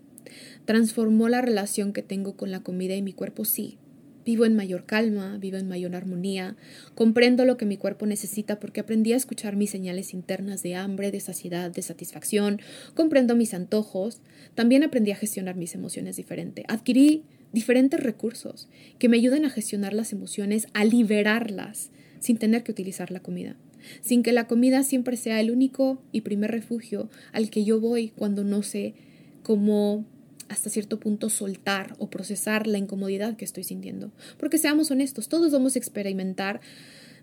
[0.65, 3.79] Transformó la relación que tengo con la comida y mi cuerpo, sí,
[4.25, 6.55] Vivo en mayor calma, vivo en mayor armonía,
[6.95, 11.11] comprendo lo que mi cuerpo necesita porque aprendí a escuchar mis señales internas de hambre,
[11.11, 12.61] de saciedad, de satisfacción,
[12.95, 14.21] comprendo mis antojos,
[14.55, 16.65] también aprendí a gestionar mis emociones diferente.
[16.69, 18.69] Adquirí diferentes recursos
[18.99, 21.91] que me ayudan a gestionar las emociones, a liberarlas,
[22.21, 23.57] sin tener que utilizar la comida,
[24.01, 28.11] sin que la comida siempre sea el único y primer refugio al que yo voy
[28.11, 28.95] cuando no sé
[29.43, 30.05] cómo
[30.49, 34.11] hasta cierto punto soltar o procesar la incomodidad que estoy sintiendo.
[34.37, 36.61] Porque seamos honestos, todos vamos a experimentar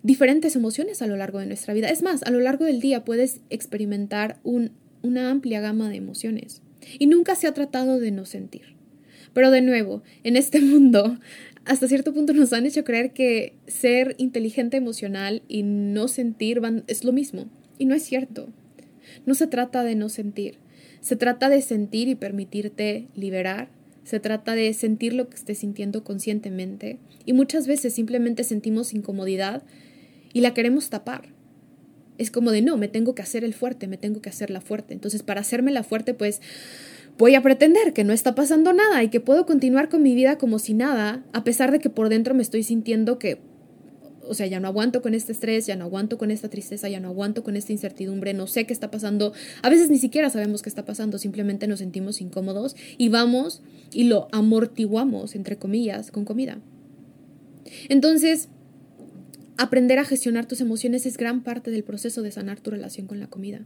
[0.01, 1.89] diferentes emociones a lo largo de nuestra vida.
[1.89, 6.61] Es más, a lo largo del día puedes experimentar una amplia gama de emociones.
[6.99, 8.77] Y nunca se ha tratado de no sentir.
[9.33, 11.19] Pero de nuevo, en este mundo,
[11.67, 17.03] hasta cierto punto nos han hecho creer que ser inteligente emocional y no sentir es
[17.03, 17.47] lo mismo.
[17.77, 18.47] Y no es cierto.
[19.25, 20.57] No se trata de no sentir.
[21.01, 23.69] Se trata de sentir y permitirte liberar.
[24.03, 26.97] Se trata de sentir lo que estés sintiendo conscientemente.
[27.25, 29.63] Y muchas veces simplemente sentimos incomodidad
[30.33, 31.29] y la queremos tapar.
[32.17, 34.61] Es como de no, me tengo que hacer el fuerte, me tengo que hacer la
[34.61, 34.93] fuerte.
[34.93, 36.41] Entonces, para hacerme la fuerte, pues
[37.17, 40.37] voy a pretender que no está pasando nada y que puedo continuar con mi vida
[40.37, 43.39] como si nada, a pesar de que por dentro me estoy sintiendo que
[44.29, 46.99] o sea, ya no aguanto con este estrés, ya no aguanto con esta tristeza, ya
[46.99, 49.33] no aguanto con esta incertidumbre, no sé qué está pasando.
[49.61, 53.61] A veces ni siquiera sabemos qué está pasando, simplemente nos sentimos incómodos y vamos
[53.91, 56.59] y lo amortiguamos, entre comillas, con comida.
[57.89, 58.49] Entonces,
[59.57, 63.19] aprender a gestionar tus emociones es gran parte del proceso de sanar tu relación con
[63.19, 63.65] la comida.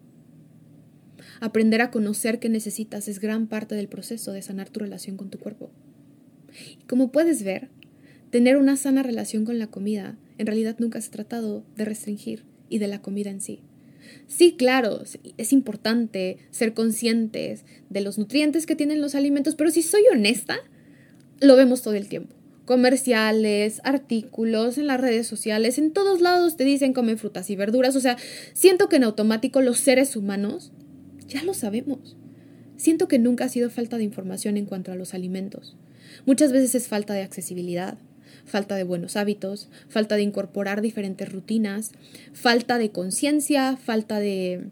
[1.42, 5.30] Aprender a conocer qué necesitas es gran parte del proceso de sanar tu relación con
[5.30, 5.70] tu cuerpo.
[6.80, 7.68] Y como puedes ver,
[8.30, 12.44] tener una sana relación con la comida en realidad nunca se ha tratado de restringir
[12.68, 13.60] y de la comida en sí.
[14.28, 15.04] Sí, claro,
[15.38, 20.58] es importante ser conscientes de los nutrientes que tienen los alimentos, pero si soy honesta,
[21.40, 22.36] lo vemos todo el tiempo.
[22.66, 27.96] Comerciales, artículos, en las redes sociales, en todos lados te dicen come frutas y verduras.
[27.96, 28.18] O sea,
[28.54, 30.72] siento que en automático los seres humanos
[31.32, 32.18] ya lo sabemos.
[32.78, 35.76] Siento que nunca ha sido falta de información en cuanto a los alimentos.
[36.26, 37.98] Muchas veces es falta de accesibilidad,
[38.46, 41.92] falta de buenos hábitos, falta de incorporar diferentes rutinas,
[42.34, 44.66] falta de conciencia, falta de,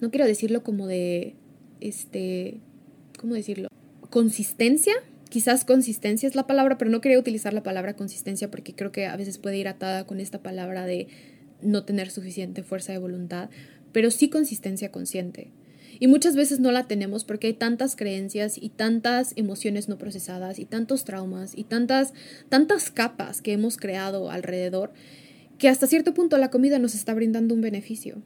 [0.00, 1.34] no quiero decirlo como de,
[1.80, 2.60] este,
[3.18, 3.68] ¿cómo decirlo?
[4.10, 4.94] Consistencia.
[5.28, 9.06] Quizás consistencia es la palabra, pero no quería utilizar la palabra consistencia porque creo que
[9.06, 11.08] a veces puede ir atada con esta palabra de
[11.62, 13.50] no tener suficiente fuerza de voluntad,
[13.90, 15.50] pero sí consistencia consciente.
[16.04, 20.58] Y muchas veces no la tenemos porque hay tantas creencias y tantas emociones no procesadas
[20.58, 22.12] y tantos traumas y tantas,
[22.50, 24.92] tantas capas que hemos creado alrededor
[25.56, 28.20] que hasta cierto punto la comida nos está brindando un beneficio.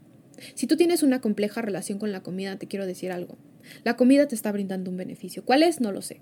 [0.56, 3.38] Si tú tienes una compleja relación con la comida, te quiero decir algo.
[3.84, 5.44] La comida te está brindando un beneficio.
[5.44, 5.80] ¿Cuál es?
[5.80, 6.20] No lo sé.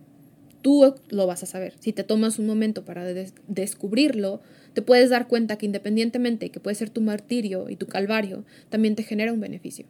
[0.60, 1.72] Tú lo vas a saber.
[1.80, 3.06] Si te tomas un momento para
[3.48, 4.42] descubrirlo,
[4.74, 8.94] te puedes dar cuenta que independientemente que puede ser tu martirio y tu calvario, también
[8.94, 9.86] te genera un beneficio.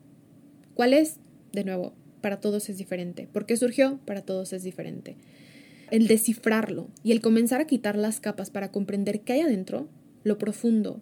[0.75, 1.19] ¿Cuál es?
[1.57, 3.29] De nuevo, para todos es diferente.
[3.33, 3.99] ¿Por qué surgió?
[4.05, 5.17] Para todos es diferente.
[5.91, 9.89] El descifrarlo y el comenzar a quitar las capas para comprender qué hay adentro,
[10.23, 11.01] lo profundo,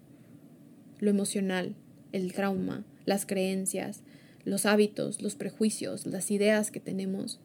[1.00, 1.74] lo emocional,
[2.12, 4.02] el trauma, las creencias,
[4.44, 7.40] los hábitos, los prejuicios, las ideas que tenemos,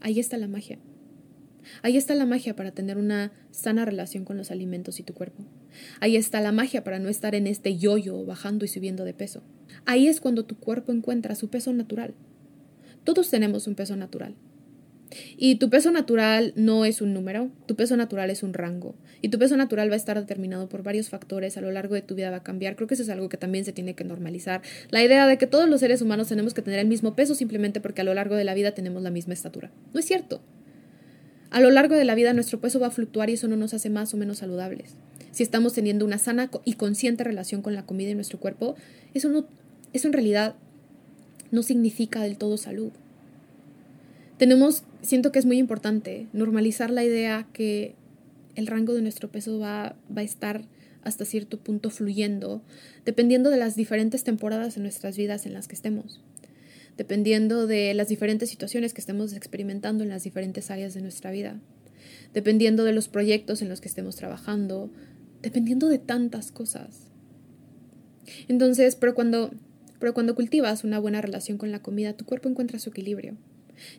[0.00, 0.78] ahí está la magia.
[1.82, 5.44] Ahí está la magia para tener una sana relación con los alimentos y tu cuerpo.
[6.00, 9.42] Ahí está la magia para no estar en este yoyo bajando y subiendo de peso.
[9.86, 12.14] Ahí es cuando tu cuerpo encuentra su peso natural,
[13.04, 14.34] todos tenemos un peso natural.
[15.36, 18.94] Y tu peso natural no es un número, tu peso natural es un rango.
[19.20, 22.02] Y tu peso natural va a estar determinado por varios factores, a lo largo de
[22.02, 22.76] tu vida va a cambiar.
[22.76, 24.62] Creo que eso es algo que también se tiene que normalizar.
[24.90, 27.80] La idea de que todos los seres humanos tenemos que tener el mismo peso simplemente
[27.80, 29.70] porque a lo largo de la vida tenemos la misma estatura.
[29.92, 30.40] No es cierto.
[31.50, 33.74] A lo largo de la vida nuestro peso va a fluctuar y eso no nos
[33.74, 34.94] hace más o menos saludables.
[35.32, 38.74] si estamos teniendo una sana y consciente relación con la comida y nuestro cuerpo,
[39.14, 39.46] eso, no,
[39.94, 40.56] eso en realidad
[41.52, 42.90] no significa del todo salud.
[44.38, 47.94] Tenemos, siento que es muy importante normalizar la idea que
[48.56, 50.64] el rango de nuestro peso va, va a estar
[51.04, 52.62] hasta cierto punto fluyendo,
[53.04, 56.20] dependiendo de las diferentes temporadas en nuestras vidas en las que estemos,
[56.96, 61.60] dependiendo de las diferentes situaciones que estemos experimentando en las diferentes áreas de nuestra vida,
[62.34, 64.90] dependiendo de los proyectos en los que estemos trabajando,
[65.42, 67.10] dependiendo de tantas cosas.
[68.48, 69.52] Entonces, pero cuando,
[70.02, 73.36] pero cuando cultivas una buena relación con la comida, tu cuerpo encuentra su equilibrio.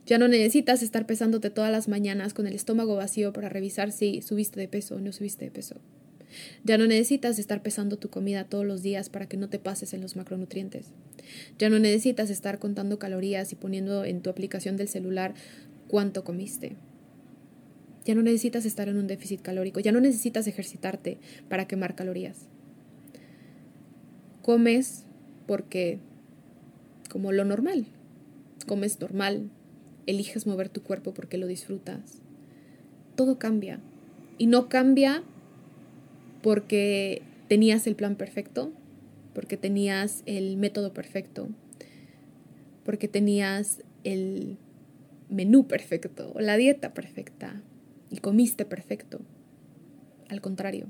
[0.06, 4.22] Ya no necesitas estar pesándote todas las mañanas con el estómago vacío para revisar si
[4.22, 5.78] subiste de peso o no subiste de peso.
[6.66, 9.94] Ya no necesitas estar pesando tu comida todos los días para que no te pases
[9.94, 10.88] en los macronutrientes.
[11.58, 15.36] Ya no necesitas estar contando calorías y poniendo en tu aplicación del celular
[15.88, 16.76] cuánto comiste.
[18.04, 22.50] Ya no necesitas estar en un déficit calórico, ya no necesitas ejercitarte para quemar calorías.
[24.42, 25.06] Comes
[25.46, 26.00] porque,
[27.10, 27.86] como lo normal,
[28.68, 29.50] comes normal,
[30.06, 32.22] eliges mover tu cuerpo porque lo disfrutas.
[33.16, 33.80] Todo cambia.
[34.38, 35.24] Y no cambia
[36.42, 38.72] porque tenías el plan perfecto,
[39.34, 41.50] porque tenías el método perfecto,
[42.84, 44.58] porque tenías el
[45.30, 47.62] menú perfecto la dieta perfecta
[48.10, 49.22] y comiste perfecto.
[50.30, 50.88] Al contrario,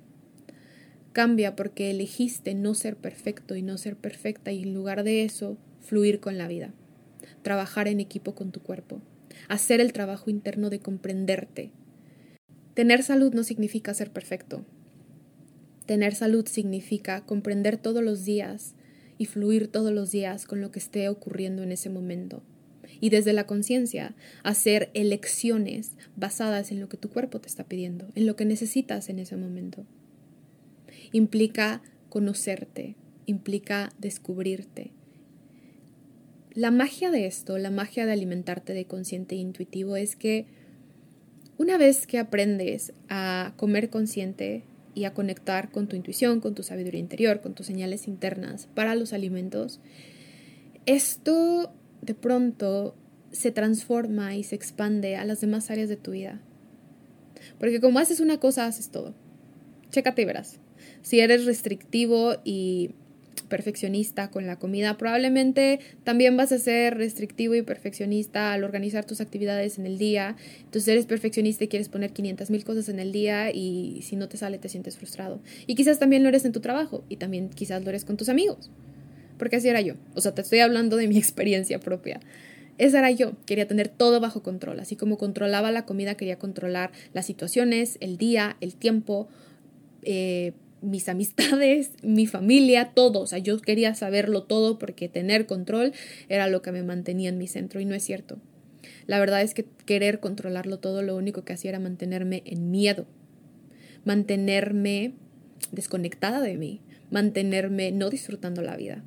[1.13, 5.57] cambia porque elegiste no ser perfecto y no ser perfecta y en lugar de eso,
[5.79, 6.73] fluir con la vida,
[7.41, 9.01] trabajar en equipo con tu cuerpo,
[9.47, 11.71] hacer el trabajo interno de comprenderte.
[12.73, 14.65] Tener salud no significa ser perfecto,
[15.85, 18.73] Tener salud significa comprender todos los días
[19.17, 22.41] y fluir todos los días con lo que esté ocurriendo en ese momento.
[23.01, 28.07] Y desde la conciencia, hacer elecciones basadas en lo que tu cuerpo te está pidiendo,
[28.15, 29.85] en lo que necesitas en ese momento.
[31.13, 34.91] Implica conocerte, implica descubrirte.
[36.53, 40.45] La magia de esto, la magia de alimentarte de consciente e intuitivo es que
[41.57, 46.63] una vez que aprendes a comer consciente, y a conectar con tu intuición, con tu
[46.63, 49.79] sabiduría interior, con tus señales internas para los alimentos,
[50.85, 52.95] esto de pronto
[53.31, 56.41] se transforma y se expande a las demás áreas de tu vida.
[57.59, 59.15] Porque como haces una cosa, haces todo.
[59.89, 60.59] Chécate y verás.
[61.03, 62.91] Si eres restrictivo y
[63.49, 69.21] perfeccionista con la comida, probablemente también vas a ser restrictivo y perfeccionista al organizar tus
[69.21, 70.35] actividades en el día.
[70.59, 74.27] Entonces eres perfeccionista y quieres poner 500 mil cosas en el día y si no
[74.27, 75.39] te sale te sientes frustrado.
[75.67, 78.29] Y quizás también lo eres en tu trabajo y también quizás lo eres con tus
[78.29, 78.71] amigos.
[79.37, 79.95] Porque así era yo.
[80.15, 82.21] O sea, te estoy hablando de mi experiencia propia.
[82.79, 86.91] Esa era yo, quería tener todo bajo control, así como controlaba la comida, quería controlar
[87.13, 89.27] las situaciones, el día, el tiempo,
[90.01, 90.53] eh,
[90.83, 93.21] mis amistades, mi familia, todo.
[93.21, 95.93] O sea, yo quería saberlo todo porque tener control
[96.29, 98.37] era lo que me mantenía en mi centro y no es cierto.
[99.07, 103.05] La verdad es que querer controlarlo todo lo único que hacía era mantenerme en miedo,
[104.05, 105.13] mantenerme
[105.71, 109.03] desconectada de mí, mantenerme no disfrutando la vida,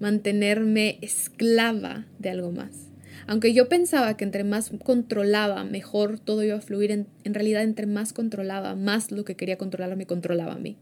[0.00, 2.92] mantenerme esclava de algo más.
[3.26, 7.86] Aunque yo pensaba que entre más controlaba, mejor todo iba a fluir, en, realidad entre
[7.86, 10.76] más controlaba, más lo que quería controlar me controlaba a mí.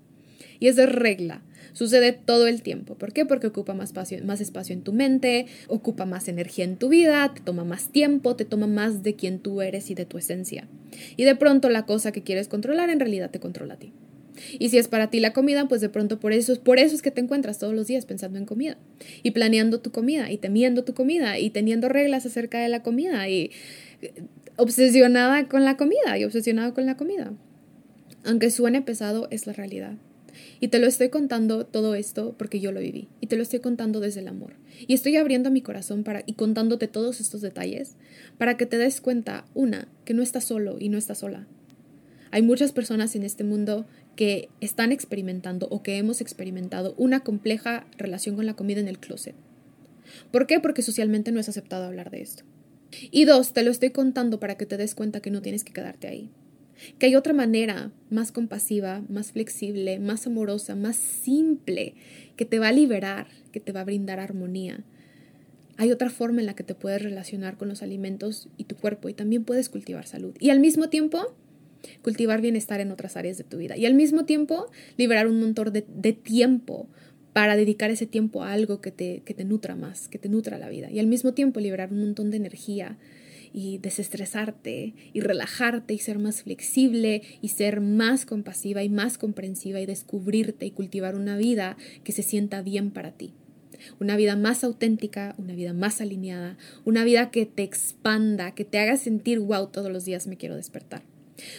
[0.61, 1.43] Y es de regla.
[1.73, 2.95] Sucede todo el tiempo.
[2.97, 3.25] ¿Por qué?
[3.25, 7.33] Porque ocupa más espacio, más espacio en tu mente, ocupa más energía en tu vida,
[7.35, 10.69] te toma más tiempo, te toma más de quien tú eres y de tu esencia.
[11.17, 13.93] Y de pronto la cosa que quieres controlar en realidad te controla a ti.
[14.59, 17.03] Y si es para ti la comida, pues de pronto por eso, por eso es
[17.03, 18.79] que te encuentras todos los días pensando en comida
[19.23, 23.29] y planeando tu comida y temiendo tu comida y teniendo reglas acerca de la comida
[23.29, 23.51] y
[24.03, 24.13] eh,
[24.57, 27.33] obsesionada con la comida y obsesionado con la comida.
[28.25, 29.95] Aunque suene pesado, es la realidad.
[30.61, 33.09] Y te lo estoy contando todo esto porque yo lo viví.
[33.21, 34.55] Y te lo estoy contando desde el amor.
[34.87, 37.97] Y estoy abriendo mi corazón para, y contándote todos estos detalles
[38.39, 41.47] para que te des cuenta, una, que no estás solo y no estás sola.
[42.31, 47.87] Hay muchas personas en este mundo que están experimentando o que hemos experimentado una compleja
[47.97, 49.35] relación con la comida en el closet.
[50.31, 50.61] ¿Por qué?
[50.61, 52.45] Porque socialmente no es aceptado hablar de esto.
[53.11, 55.73] Y dos, te lo estoy contando para que te des cuenta que no tienes que
[55.73, 56.31] quedarte ahí
[56.99, 61.95] que hay otra manera más compasiva, más flexible, más amorosa, más simple,
[62.37, 64.85] que te va a liberar, que te va a brindar armonía.
[65.77, 69.09] Hay otra forma en la que te puedes relacionar con los alimentos y tu cuerpo
[69.09, 70.35] y también puedes cultivar salud.
[70.39, 71.35] Y al mismo tiempo,
[72.03, 73.77] cultivar bienestar en otras áreas de tu vida.
[73.77, 76.89] Y al mismo tiempo, liberar un montón de, tiempo
[77.33, 80.59] para dedicar ese tiempo a algo que te, que te nutra más, que te nutra
[80.59, 80.91] la vida.
[80.91, 82.99] Y al mismo tiempo, liberar un montón de energía
[83.53, 89.81] y desestresarte y relajarte y ser más flexible y ser más compasiva y más comprensiva
[89.81, 93.35] y descubrirte y cultivar una vida que se sienta bien para ti.
[93.99, 98.79] Una vida más auténtica, una vida más alineada, una vida que te expanda, que te
[98.79, 101.03] haga sentir, wow, todos los días me quiero despertar.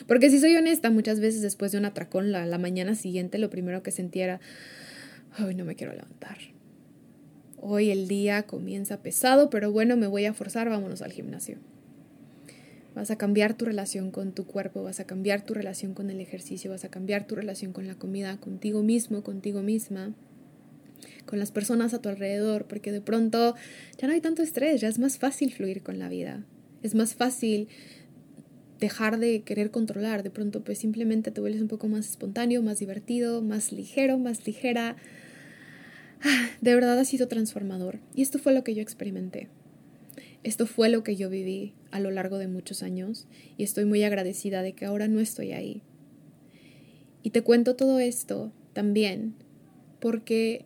[0.08, 3.82] Porque si soy honesta, muchas veces después de un atracón la, mañana siguiente lo primero
[3.82, 4.42] que sentía era,
[5.32, 6.38] ay, no me quiero levantar
[7.64, 11.58] Hoy el día comienza pesado, pero bueno, me voy a forzar, vámonos al gimnasio.
[12.96, 16.20] Vas a cambiar tu relación con tu cuerpo, vas a cambiar tu relación con el
[16.20, 20.14] ejercicio, vas a cambiar tu relación con la comida, contigo mismo, contigo misma,
[21.26, 23.56] con las personas a tu alrededor, porque de pronto
[23.98, 26.46] ya no hay tanto estrés, ya es más fácil fluir con la vida.
[26.84, 27.70] Es más fácil
[28.80, 32.80] dejar de querer controlar, de pronto pues simplemente te vuelves un poco más espontáneo, más
[32.80, 34.98] divertido, más ligero, más ligera,
[36.62, 38.00] de verdad ha sido transformador.
[38.16, 39.48] Y esto fue lo que yo experimenté.
[40.44, 43.28] Esto fue lo que yo viví a lo largo de muchos años
[43.58, 45.84] y estoy muy agradecida de que ahora no estoy ahí.
[47.24, 49.36] Y te cuento todo esto también
[50.00, 50.66] porque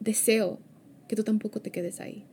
[0.00, 0.58] deseo
[1.08, 2.24] que tú tampoco te quedes ahí.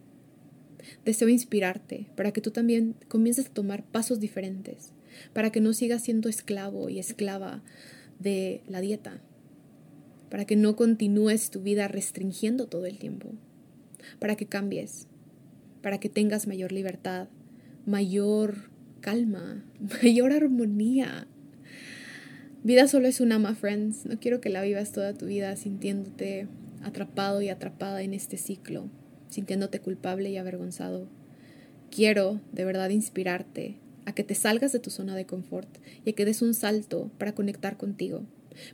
[1.05, 4.93] Deseo inspirarte para que tú también comiences a tomar pasos diferentes,
[5.33, 7.61] para que no sigas siendo esclavo y esclava
[8.19, 9.21] de la dieta,
[10.29, 13.33] para que no continúes tu vida restringiendo todo el tiempo,
[14.19, 15.07] para que cambies,
[15.81, 17.27] para que tengas mayor libertad,
[17.85, 18.69] mayor
[19.01, 19.63] calma,
[20.03, 21.27] mayor armonía.
[22.63, 24.05] Vida solo es una, my friends.
[24.05, 26.47] No quiero que la vivas toda tu vida sintiéndote
[26.83, 28.89] atrapado y atrapada en este ciclo,
[29.29, 31.07] sintiéndote culpable y avergonzado.
[31.89, 35.69] Quiero de verdad inspirarte a que te salgas de tu zona de confort
[36.05, 38.25] y a que des un salto para conectar contigo,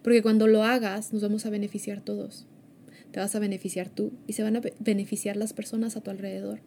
[0.03, 2.45] porque cuando lo hagas, nos vamos a beneficiar todos.
[3.11, 6.59] Te vas a beneficiar tú y se van a beneficiar las personas a tu alrededor.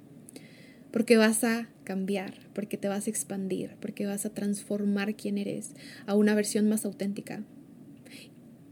[0.90, 5.70] Porque vas a cambiar, porque te vas a expandir, porque vas a transformar quién eres
[6.06, 7.42] a una versión más auténtica.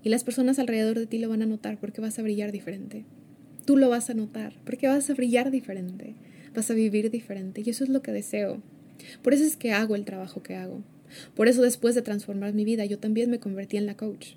[0.03, 3.05] Y las personas alrededor de ti lo van a notar porque vas a brillar diferente.
[3.65, 6.15] Tú lo vas a notar porque vas a brillar diferente,
[6.55, 7.63] vas a vivir diferente.
[7.65, 8.63] Y eso es lo que deseo.
[9.23, 10.83] Por eso es que hago el trabajo que hago.
[11.35, 14.35] Por eso después de transformar mi vida, yo también me convertí en la coach.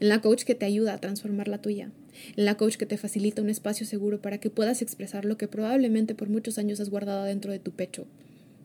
[0.00, 1.90] En la coach que te ayuda a transformar la tuya.
[2.36, 5.48] En la coach que te facilita un espacio seguro para que puedas expresar lo que
[5.48, 8.06] probablemente por muchos años has guardado dentro de tu pecho.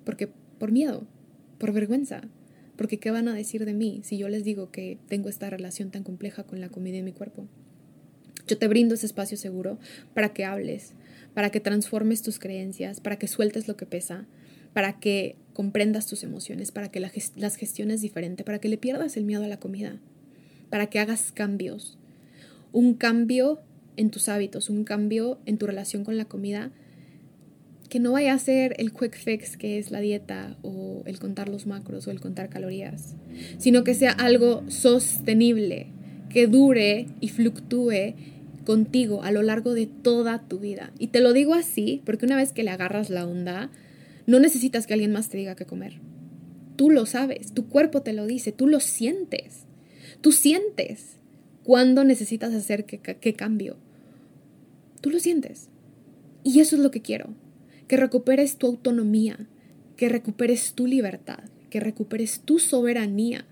[0.03, 0.29] Porque
[0.59, 1.07] por miedo,
[1.57, 2.21] por vergüenza,
[2.75, 5.91] porque ¿qué van a decir de mí si yo les digo que tengo esta relación
[5.91, 7.47] tan compleja con la comida y mi cuerpo?
[8.47, 9.79] Yo te brindo ese espacio seguro
[10.13, 10.93] para que hables,
[11.33, 14.27] para que transformes tus creencias, para que sueltes lo que pesa,
[14.73, 19.23] para que comprendas tus emociones, para que las gestiones diferente, para que le pierdas el
[19.23, 19.99] miedo a la comida,
[20.69, 21.97] para que hagas cambios.
[22.75, 23.61] Un cambio
[23.95, 26.73] en tus hábitos, un cambio en tu relación con la comida,
[27.87, 31.47] que no vaya a ser el quick fix que es la dieta o el contar
[31.47, 33.15] los macros o el contar calorías,
[33.59, 35.87] sino que sea algo sostenible,
[36.29, 38.13] que dure y fluctúe
[38.65, 40.91] contigo a lo largo de toda tu vida.
[40.99, 43.69] Y te lo digo así porque una vez que le agarras la onda,
[44.27, 46.01] no necesitas que alguien más te diga qué comer.
[46.75, 49.61] Tú lo sabes, tu cuerpo te lo dice, tú lo sientes.
[50.19, 51.19] Tú sientes
[51.65, 53.75] cuándo necesitas hacer qué, cambio.
[55.01, 55.69] Tú lo sientes.
[56.43, 57.33] Y eso es lo que quiero,
[57.87, 59.49] que recuperes tu autonomía,
[59.97, 61.39] que recuperes tu libertad,
[61.71, 63.47] que recuperes tu soberanía,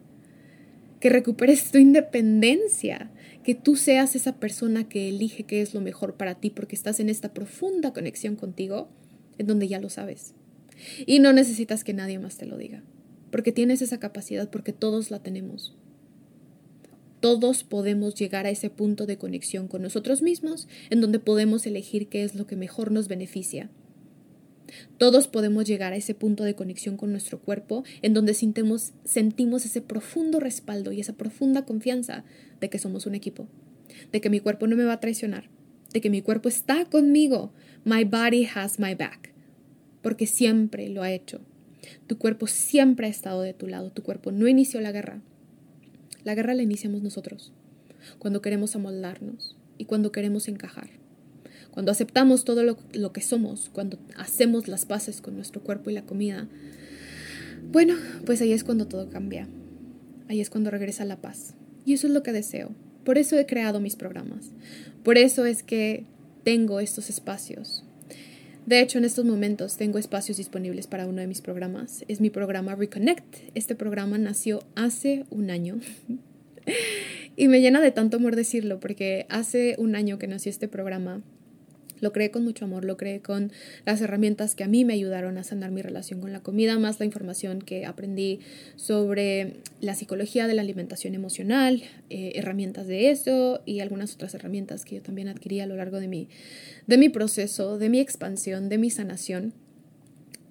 [0.99, 3.09] que recuperes tu independencia,
[3.43, 6.99] que tú seas esa persona que elige qué es lo mejor para ti porque estás
[6.99, 8.89] en esta profunda conexión contigo,
[9.39, 10.35] en donde ya lo sabes.
[11.07, 12.83] Y no necesitas que nadie más te lo diga,
[13.31, 15.75] porque tienes esa capacidad, porque todos la tenemos.
[17.23, 22.09] Todos podemos llegar a ese punto de conexión con nosotros mismos, en donde podemos elegir
[22.09, 23.69] qué es lo que mejor nos beneficia.
[24.97, 29.63] Todos podemos llegar a ese punto de conexión con nuestro cuerpo, en donde sentimos, sentimos
[29.65, 32.25] ese profundo respaldo y esa profunda confianza
[32.59, 33.47] de que somos un equipo,
[34.11, 35.49] de que mi cuerpo no me va a traicionar,
[35.93, 37.53] de que mi cuerpo está conmigo.
[37.85, 39.33] My body has my back
[40.01, 41.39] porque siempre lo ha hecho.
[42.05, 45.21] Tu cuerpo siempre ha estado de tu lado, tu cuerpo no inició la guerra.
[46.23, 47.51] La guerra la iniciamos nosotros,
[48.19, 50.89] cuando queremos amoldarnos y cuando queremos encajar.
[51.71, 55.93] Cuando aceptamos todo lo, lo que somos, cuando hacemos las paces con nuestro cuerpo y
[55.93, 56.47] la comida,
[57.71, 57.95] bueno,
[58.25, 59.47] pues ahí es cuando todo cambia.
[60.29, 61.55] Ahí es cuando regresa la paz.
[61.85, 62.71] Y eso es lo que deseo.
[63.03, 64.51] Por eso he creado mis programas.
[65.03, 66.05] Por eso es que
[66.43, 67.83] tengo estos espacios
[68.65, 72.05] de hecho, en estos momentos tengo espacios disponibles para uno de mis programas.
[72.07, 73.35] Es mi programa Reconnect.
[73.55, 75.79] Este programa nació hace un año.
[77.35, 81.21] y me llena de tanto amor decirlo, porque hace un año que nació este programa,
[82.03, 83.53] Lo creé con mucho amor, lo creé con
[83.85, 86.99] las herramientas que a mí me ayudaron a sanar mi relación con la comida, más
[86.99, 88.41] la información que aprendí
[88.75, 94.83] sobre la psicología de la alimentación emocional, eh, herramientas de eso y algunas otras herramientas
[94.83, 96.27] que yo también adquirí a lo largo de mi,
[96.87, 99.53] de mi proceso, de mi expansión, de mi sanación.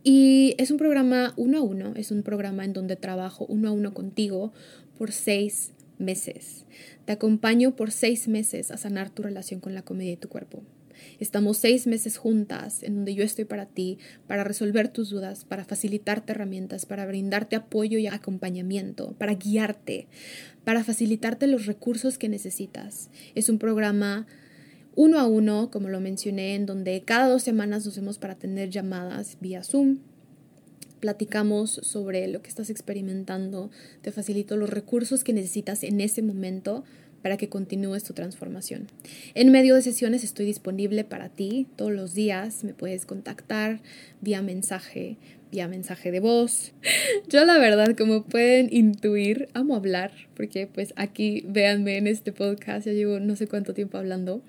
[0.05, 3.73] Y es un programa uno a uno, es un programa en donde trabajo uno a
[3.73, 4.55] uno contigo
[4.97, 6.65] por seis meses.
[7.05, 10.63] Te acompaño por seis meses a sanar tu relación con la comida y tu cuerpo.
[11.19, 15.65] Estamos seis meses juntas en donde yo estoy para ti, para resolver tus dudas, para
[15.65, 20.07] facilitarte herramientas, para brindarte apoyo y acompañamiento, para guiarte,
[20.65, 23.11] para facilitarte los recursos que necesitas.
[23.35, 24.27] Es un programa
[24.95, 28.71] uno a uno, como lo mencioné, en donde cada dos semanas nos vemos para tener
[28.71, 29.99] llamadas vía Zoom.
[31.01, 33.71] Platicamos sobre lo que estás experimentando,
[34.03, 36.85] te facilito los recursos que necesitas en ese momento
[37.23, 38.89] para que continúes tu transformación.
[39.35, 42.65] En medio de sesiones estoy disponible para ti todos los días.
[42.65, 43.81] Me puedes contactar
[44.21, 45.17] vía mensaje,
[45.51, 46.73] vía mensaje de voz.
[47.29, 52.87] Yo la verdad, como pueden intuir, amo hablar, porque pues aquí véanme en este podcast,
[52.87, 54.43] ya llevo no sé cuánto tiempo hablando.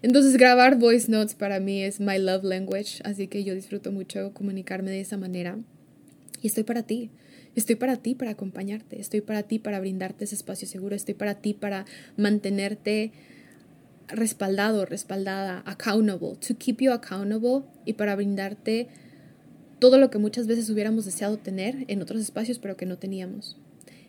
[0.00, 4.32] Entonces grabar voice notes para mí es my love language, así que yo disfruto mucho
[4.32, 5.58] comunicarme de esa manera.
[6.40, 7.10] Y estoy para ti.
[7.58, 11.34] Estoy para ti para acompañarte, estoy para ti para brindarte ese espacio seguro, estoy para
[11.34, 11.86] ti para
[12.16, 13.10] mantenerte
[14.06, 18.86] respaldado, respaldada, accountable, to keep you accountable y para brindarte
[19.80, 23.56] todo lo que muchas veces hubiéramos deseado tener en otros espacios pero que no teníamos.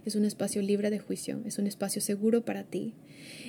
[0.06, 2.94] Es un espacio libre de juicio, es un espacio seguro para ti.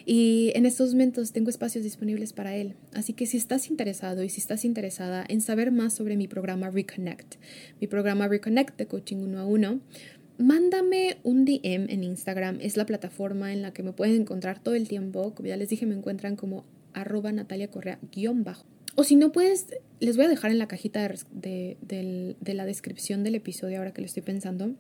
[0.05, 2.75] Y en estos momentos tengo espacios disponibles para él.
[2.93, 6.71] Así que si estás interesado y si estás interesada en saber más sobre mi programa
[6.71, 7.37] Reconnect,
[7.81, 9.81] mi programa Reconnect de coaching uno a uno,
[10.39, 12.59] mándame un DM en Instagram.
[12.61, 15.35] Es la plataforma en la que me pueden encontrar todo el tiempo.
[15.35, 18.67] Como ya les dije, me encuentran como arroba Natalia Correa guion bajo.
[18.97, 19.69] O si no puedes,
[20.01, 24.03] les voy a dejar en la cajita de, de la descripción del episodio ahora que
[24.03, 24.75] lo estoy pensando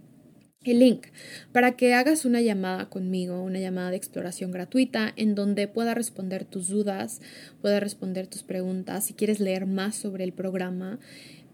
[0.67, 1.07] el link
[1.53, 6.45] para que hagas una llamada conmigo, una llamada de exploración gratuita en donde pueda responder
[6.45, 7.23] tus dudas,
[7.63, 9.07] pueda responder tus preguntas.
[9.07, 10.99] Si quieres leer más sobre el programa,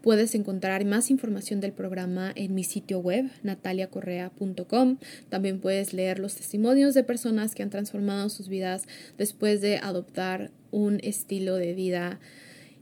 [0.01, 4.97] puedes encontrar más información del programa en mi sitio web, nataliacorrea.com.
[5.29, 8.87] También puedes leer los testimonios de personas que han transformado sus vidas
[9.17, 12.19] después de adoptar un estilo de vida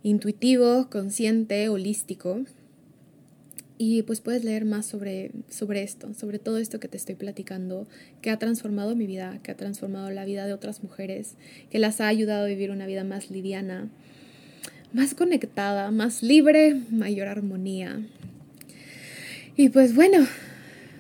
[0.02, 2.46] intuitivo, consciente, holístico
[3.78, 7.88] y pues puedes leer más sobre, sobre esto, sobre todo esto que te estoy platicando,
[8.22, 11.36] que ha transformado mi vida, que ha transformado la vida de otras mujeres,
[11.70, 13.90] que las ha ayudado a vivir una vida más liviana,
[14.94, 18.02] más conectada, más libre, mayor armonía.
[19.58, 20.26] Y pues bueno,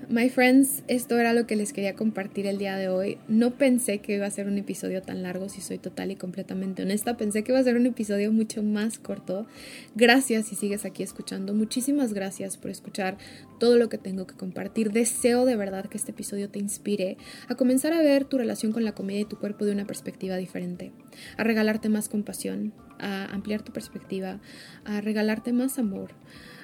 [0.07, 3.17] My friends, esto era lo que les quería compartir el día de hoy.
[3.27, 6.83] No pensé que iba a ser un episodio tan largo, si soy total y completamente
[6.83, 7.17] honesta.
[7.17, 9.47] Pensé que iba a ser un episodio mucho más corto.
[9.95, 11.55] Gracias si sigues aquí escuchando.
[11.55, 13.17] Muchísimas gracias por escuchar
[13.59, 14.91] todo lo que tengo que compartir.
[14.91, 18.85] Deseo de verdad que este episodio te inspire a comenzar a ver tu relación con
[18.85, 20.91] la comida y tu cuerpo de una perspectiva diferente,
[21.37, 24.39] a regalarte más compasión, a ampliar tu perspectiva,
[24.83, 26.11] a regalarte más amor,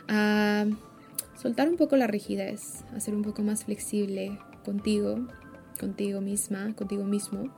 [0.08, 0.68] a
[1.42, 5.28] soltar un poco la rigidez, hacer un poco más flexible contigo,
[5.80, 7.52] contigo misma, contigo mismo.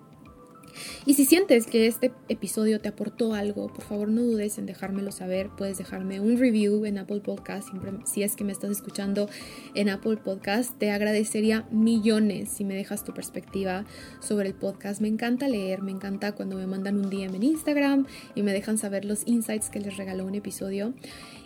[1.06, 5.12] Y si sientes que este episodio te aportó algo, por favor no dudes en dejármelo
[5.12, 5.50] saber.
[5.56, 7.68] Puedes dejarme un review en Apple Podcast.
[8.06, 9.30] Si es que me estás escuchando
[9.76, 13.86] en Apple Podcast, te agradecería millones si me dejas tu perspectiva
[14.20, 15.02] sobre el podcast.
[15.02, 18.78] Me encanta leer, me encanta cuando me mandan un DM en Instagram y me dejan
[18.78, 20.94] saber los insights que les regaló un episodio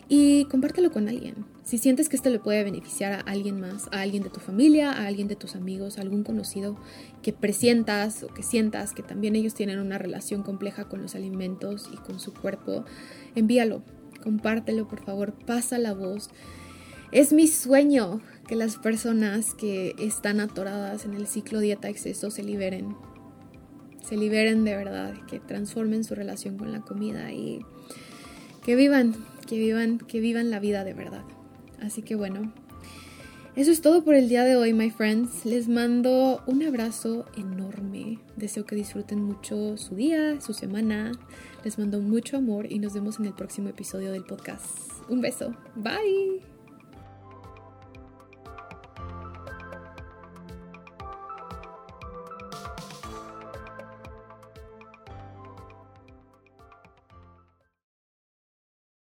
[0.09, 1.45] y compártelo con alguien.
[1.63, 4.91] Si sientes que esto le puede beneficiar a alguien más, a alguien de tu familia,
[4.91, 6.77] a alguien de tus amigos, a algún conocido
[7.21, 11.89] que presientas o que sientas que también ellos tienen una relación compleja con los alimentos
[11.93, 12.85] y con su cuerpo,
[13.35, 13.83] envíalo,
[14.23, 16.29] compártelo por favor, pasa la voz.
[17.11, 22.95] Es mi sueño que las personas que están atoradas en el ciclo dieta-exceso se liberen.
[24.07, 27.59] Se liberen de verdad, que transformen su relación con la comida y
[28.63, 29.15] que vivan
[29.47, 31.23] que vivan, que vivan la vida de verdad.
[31.81, 32.53] Así que bueno,
[33.57, 35.43] eso es todo por el día de hoy, my friends.
[35.43, 38.19] Les mando un abrazo enorme.
[38.35, 41.13] Deseo que disfruten mucho su día, su semana.
[41.63, 44.63] Les mando mucho amor y nos vemos en el próximo episodio del podcast.
[45.09, 45.55] Un beso.
[45.75, 46.56] Bye.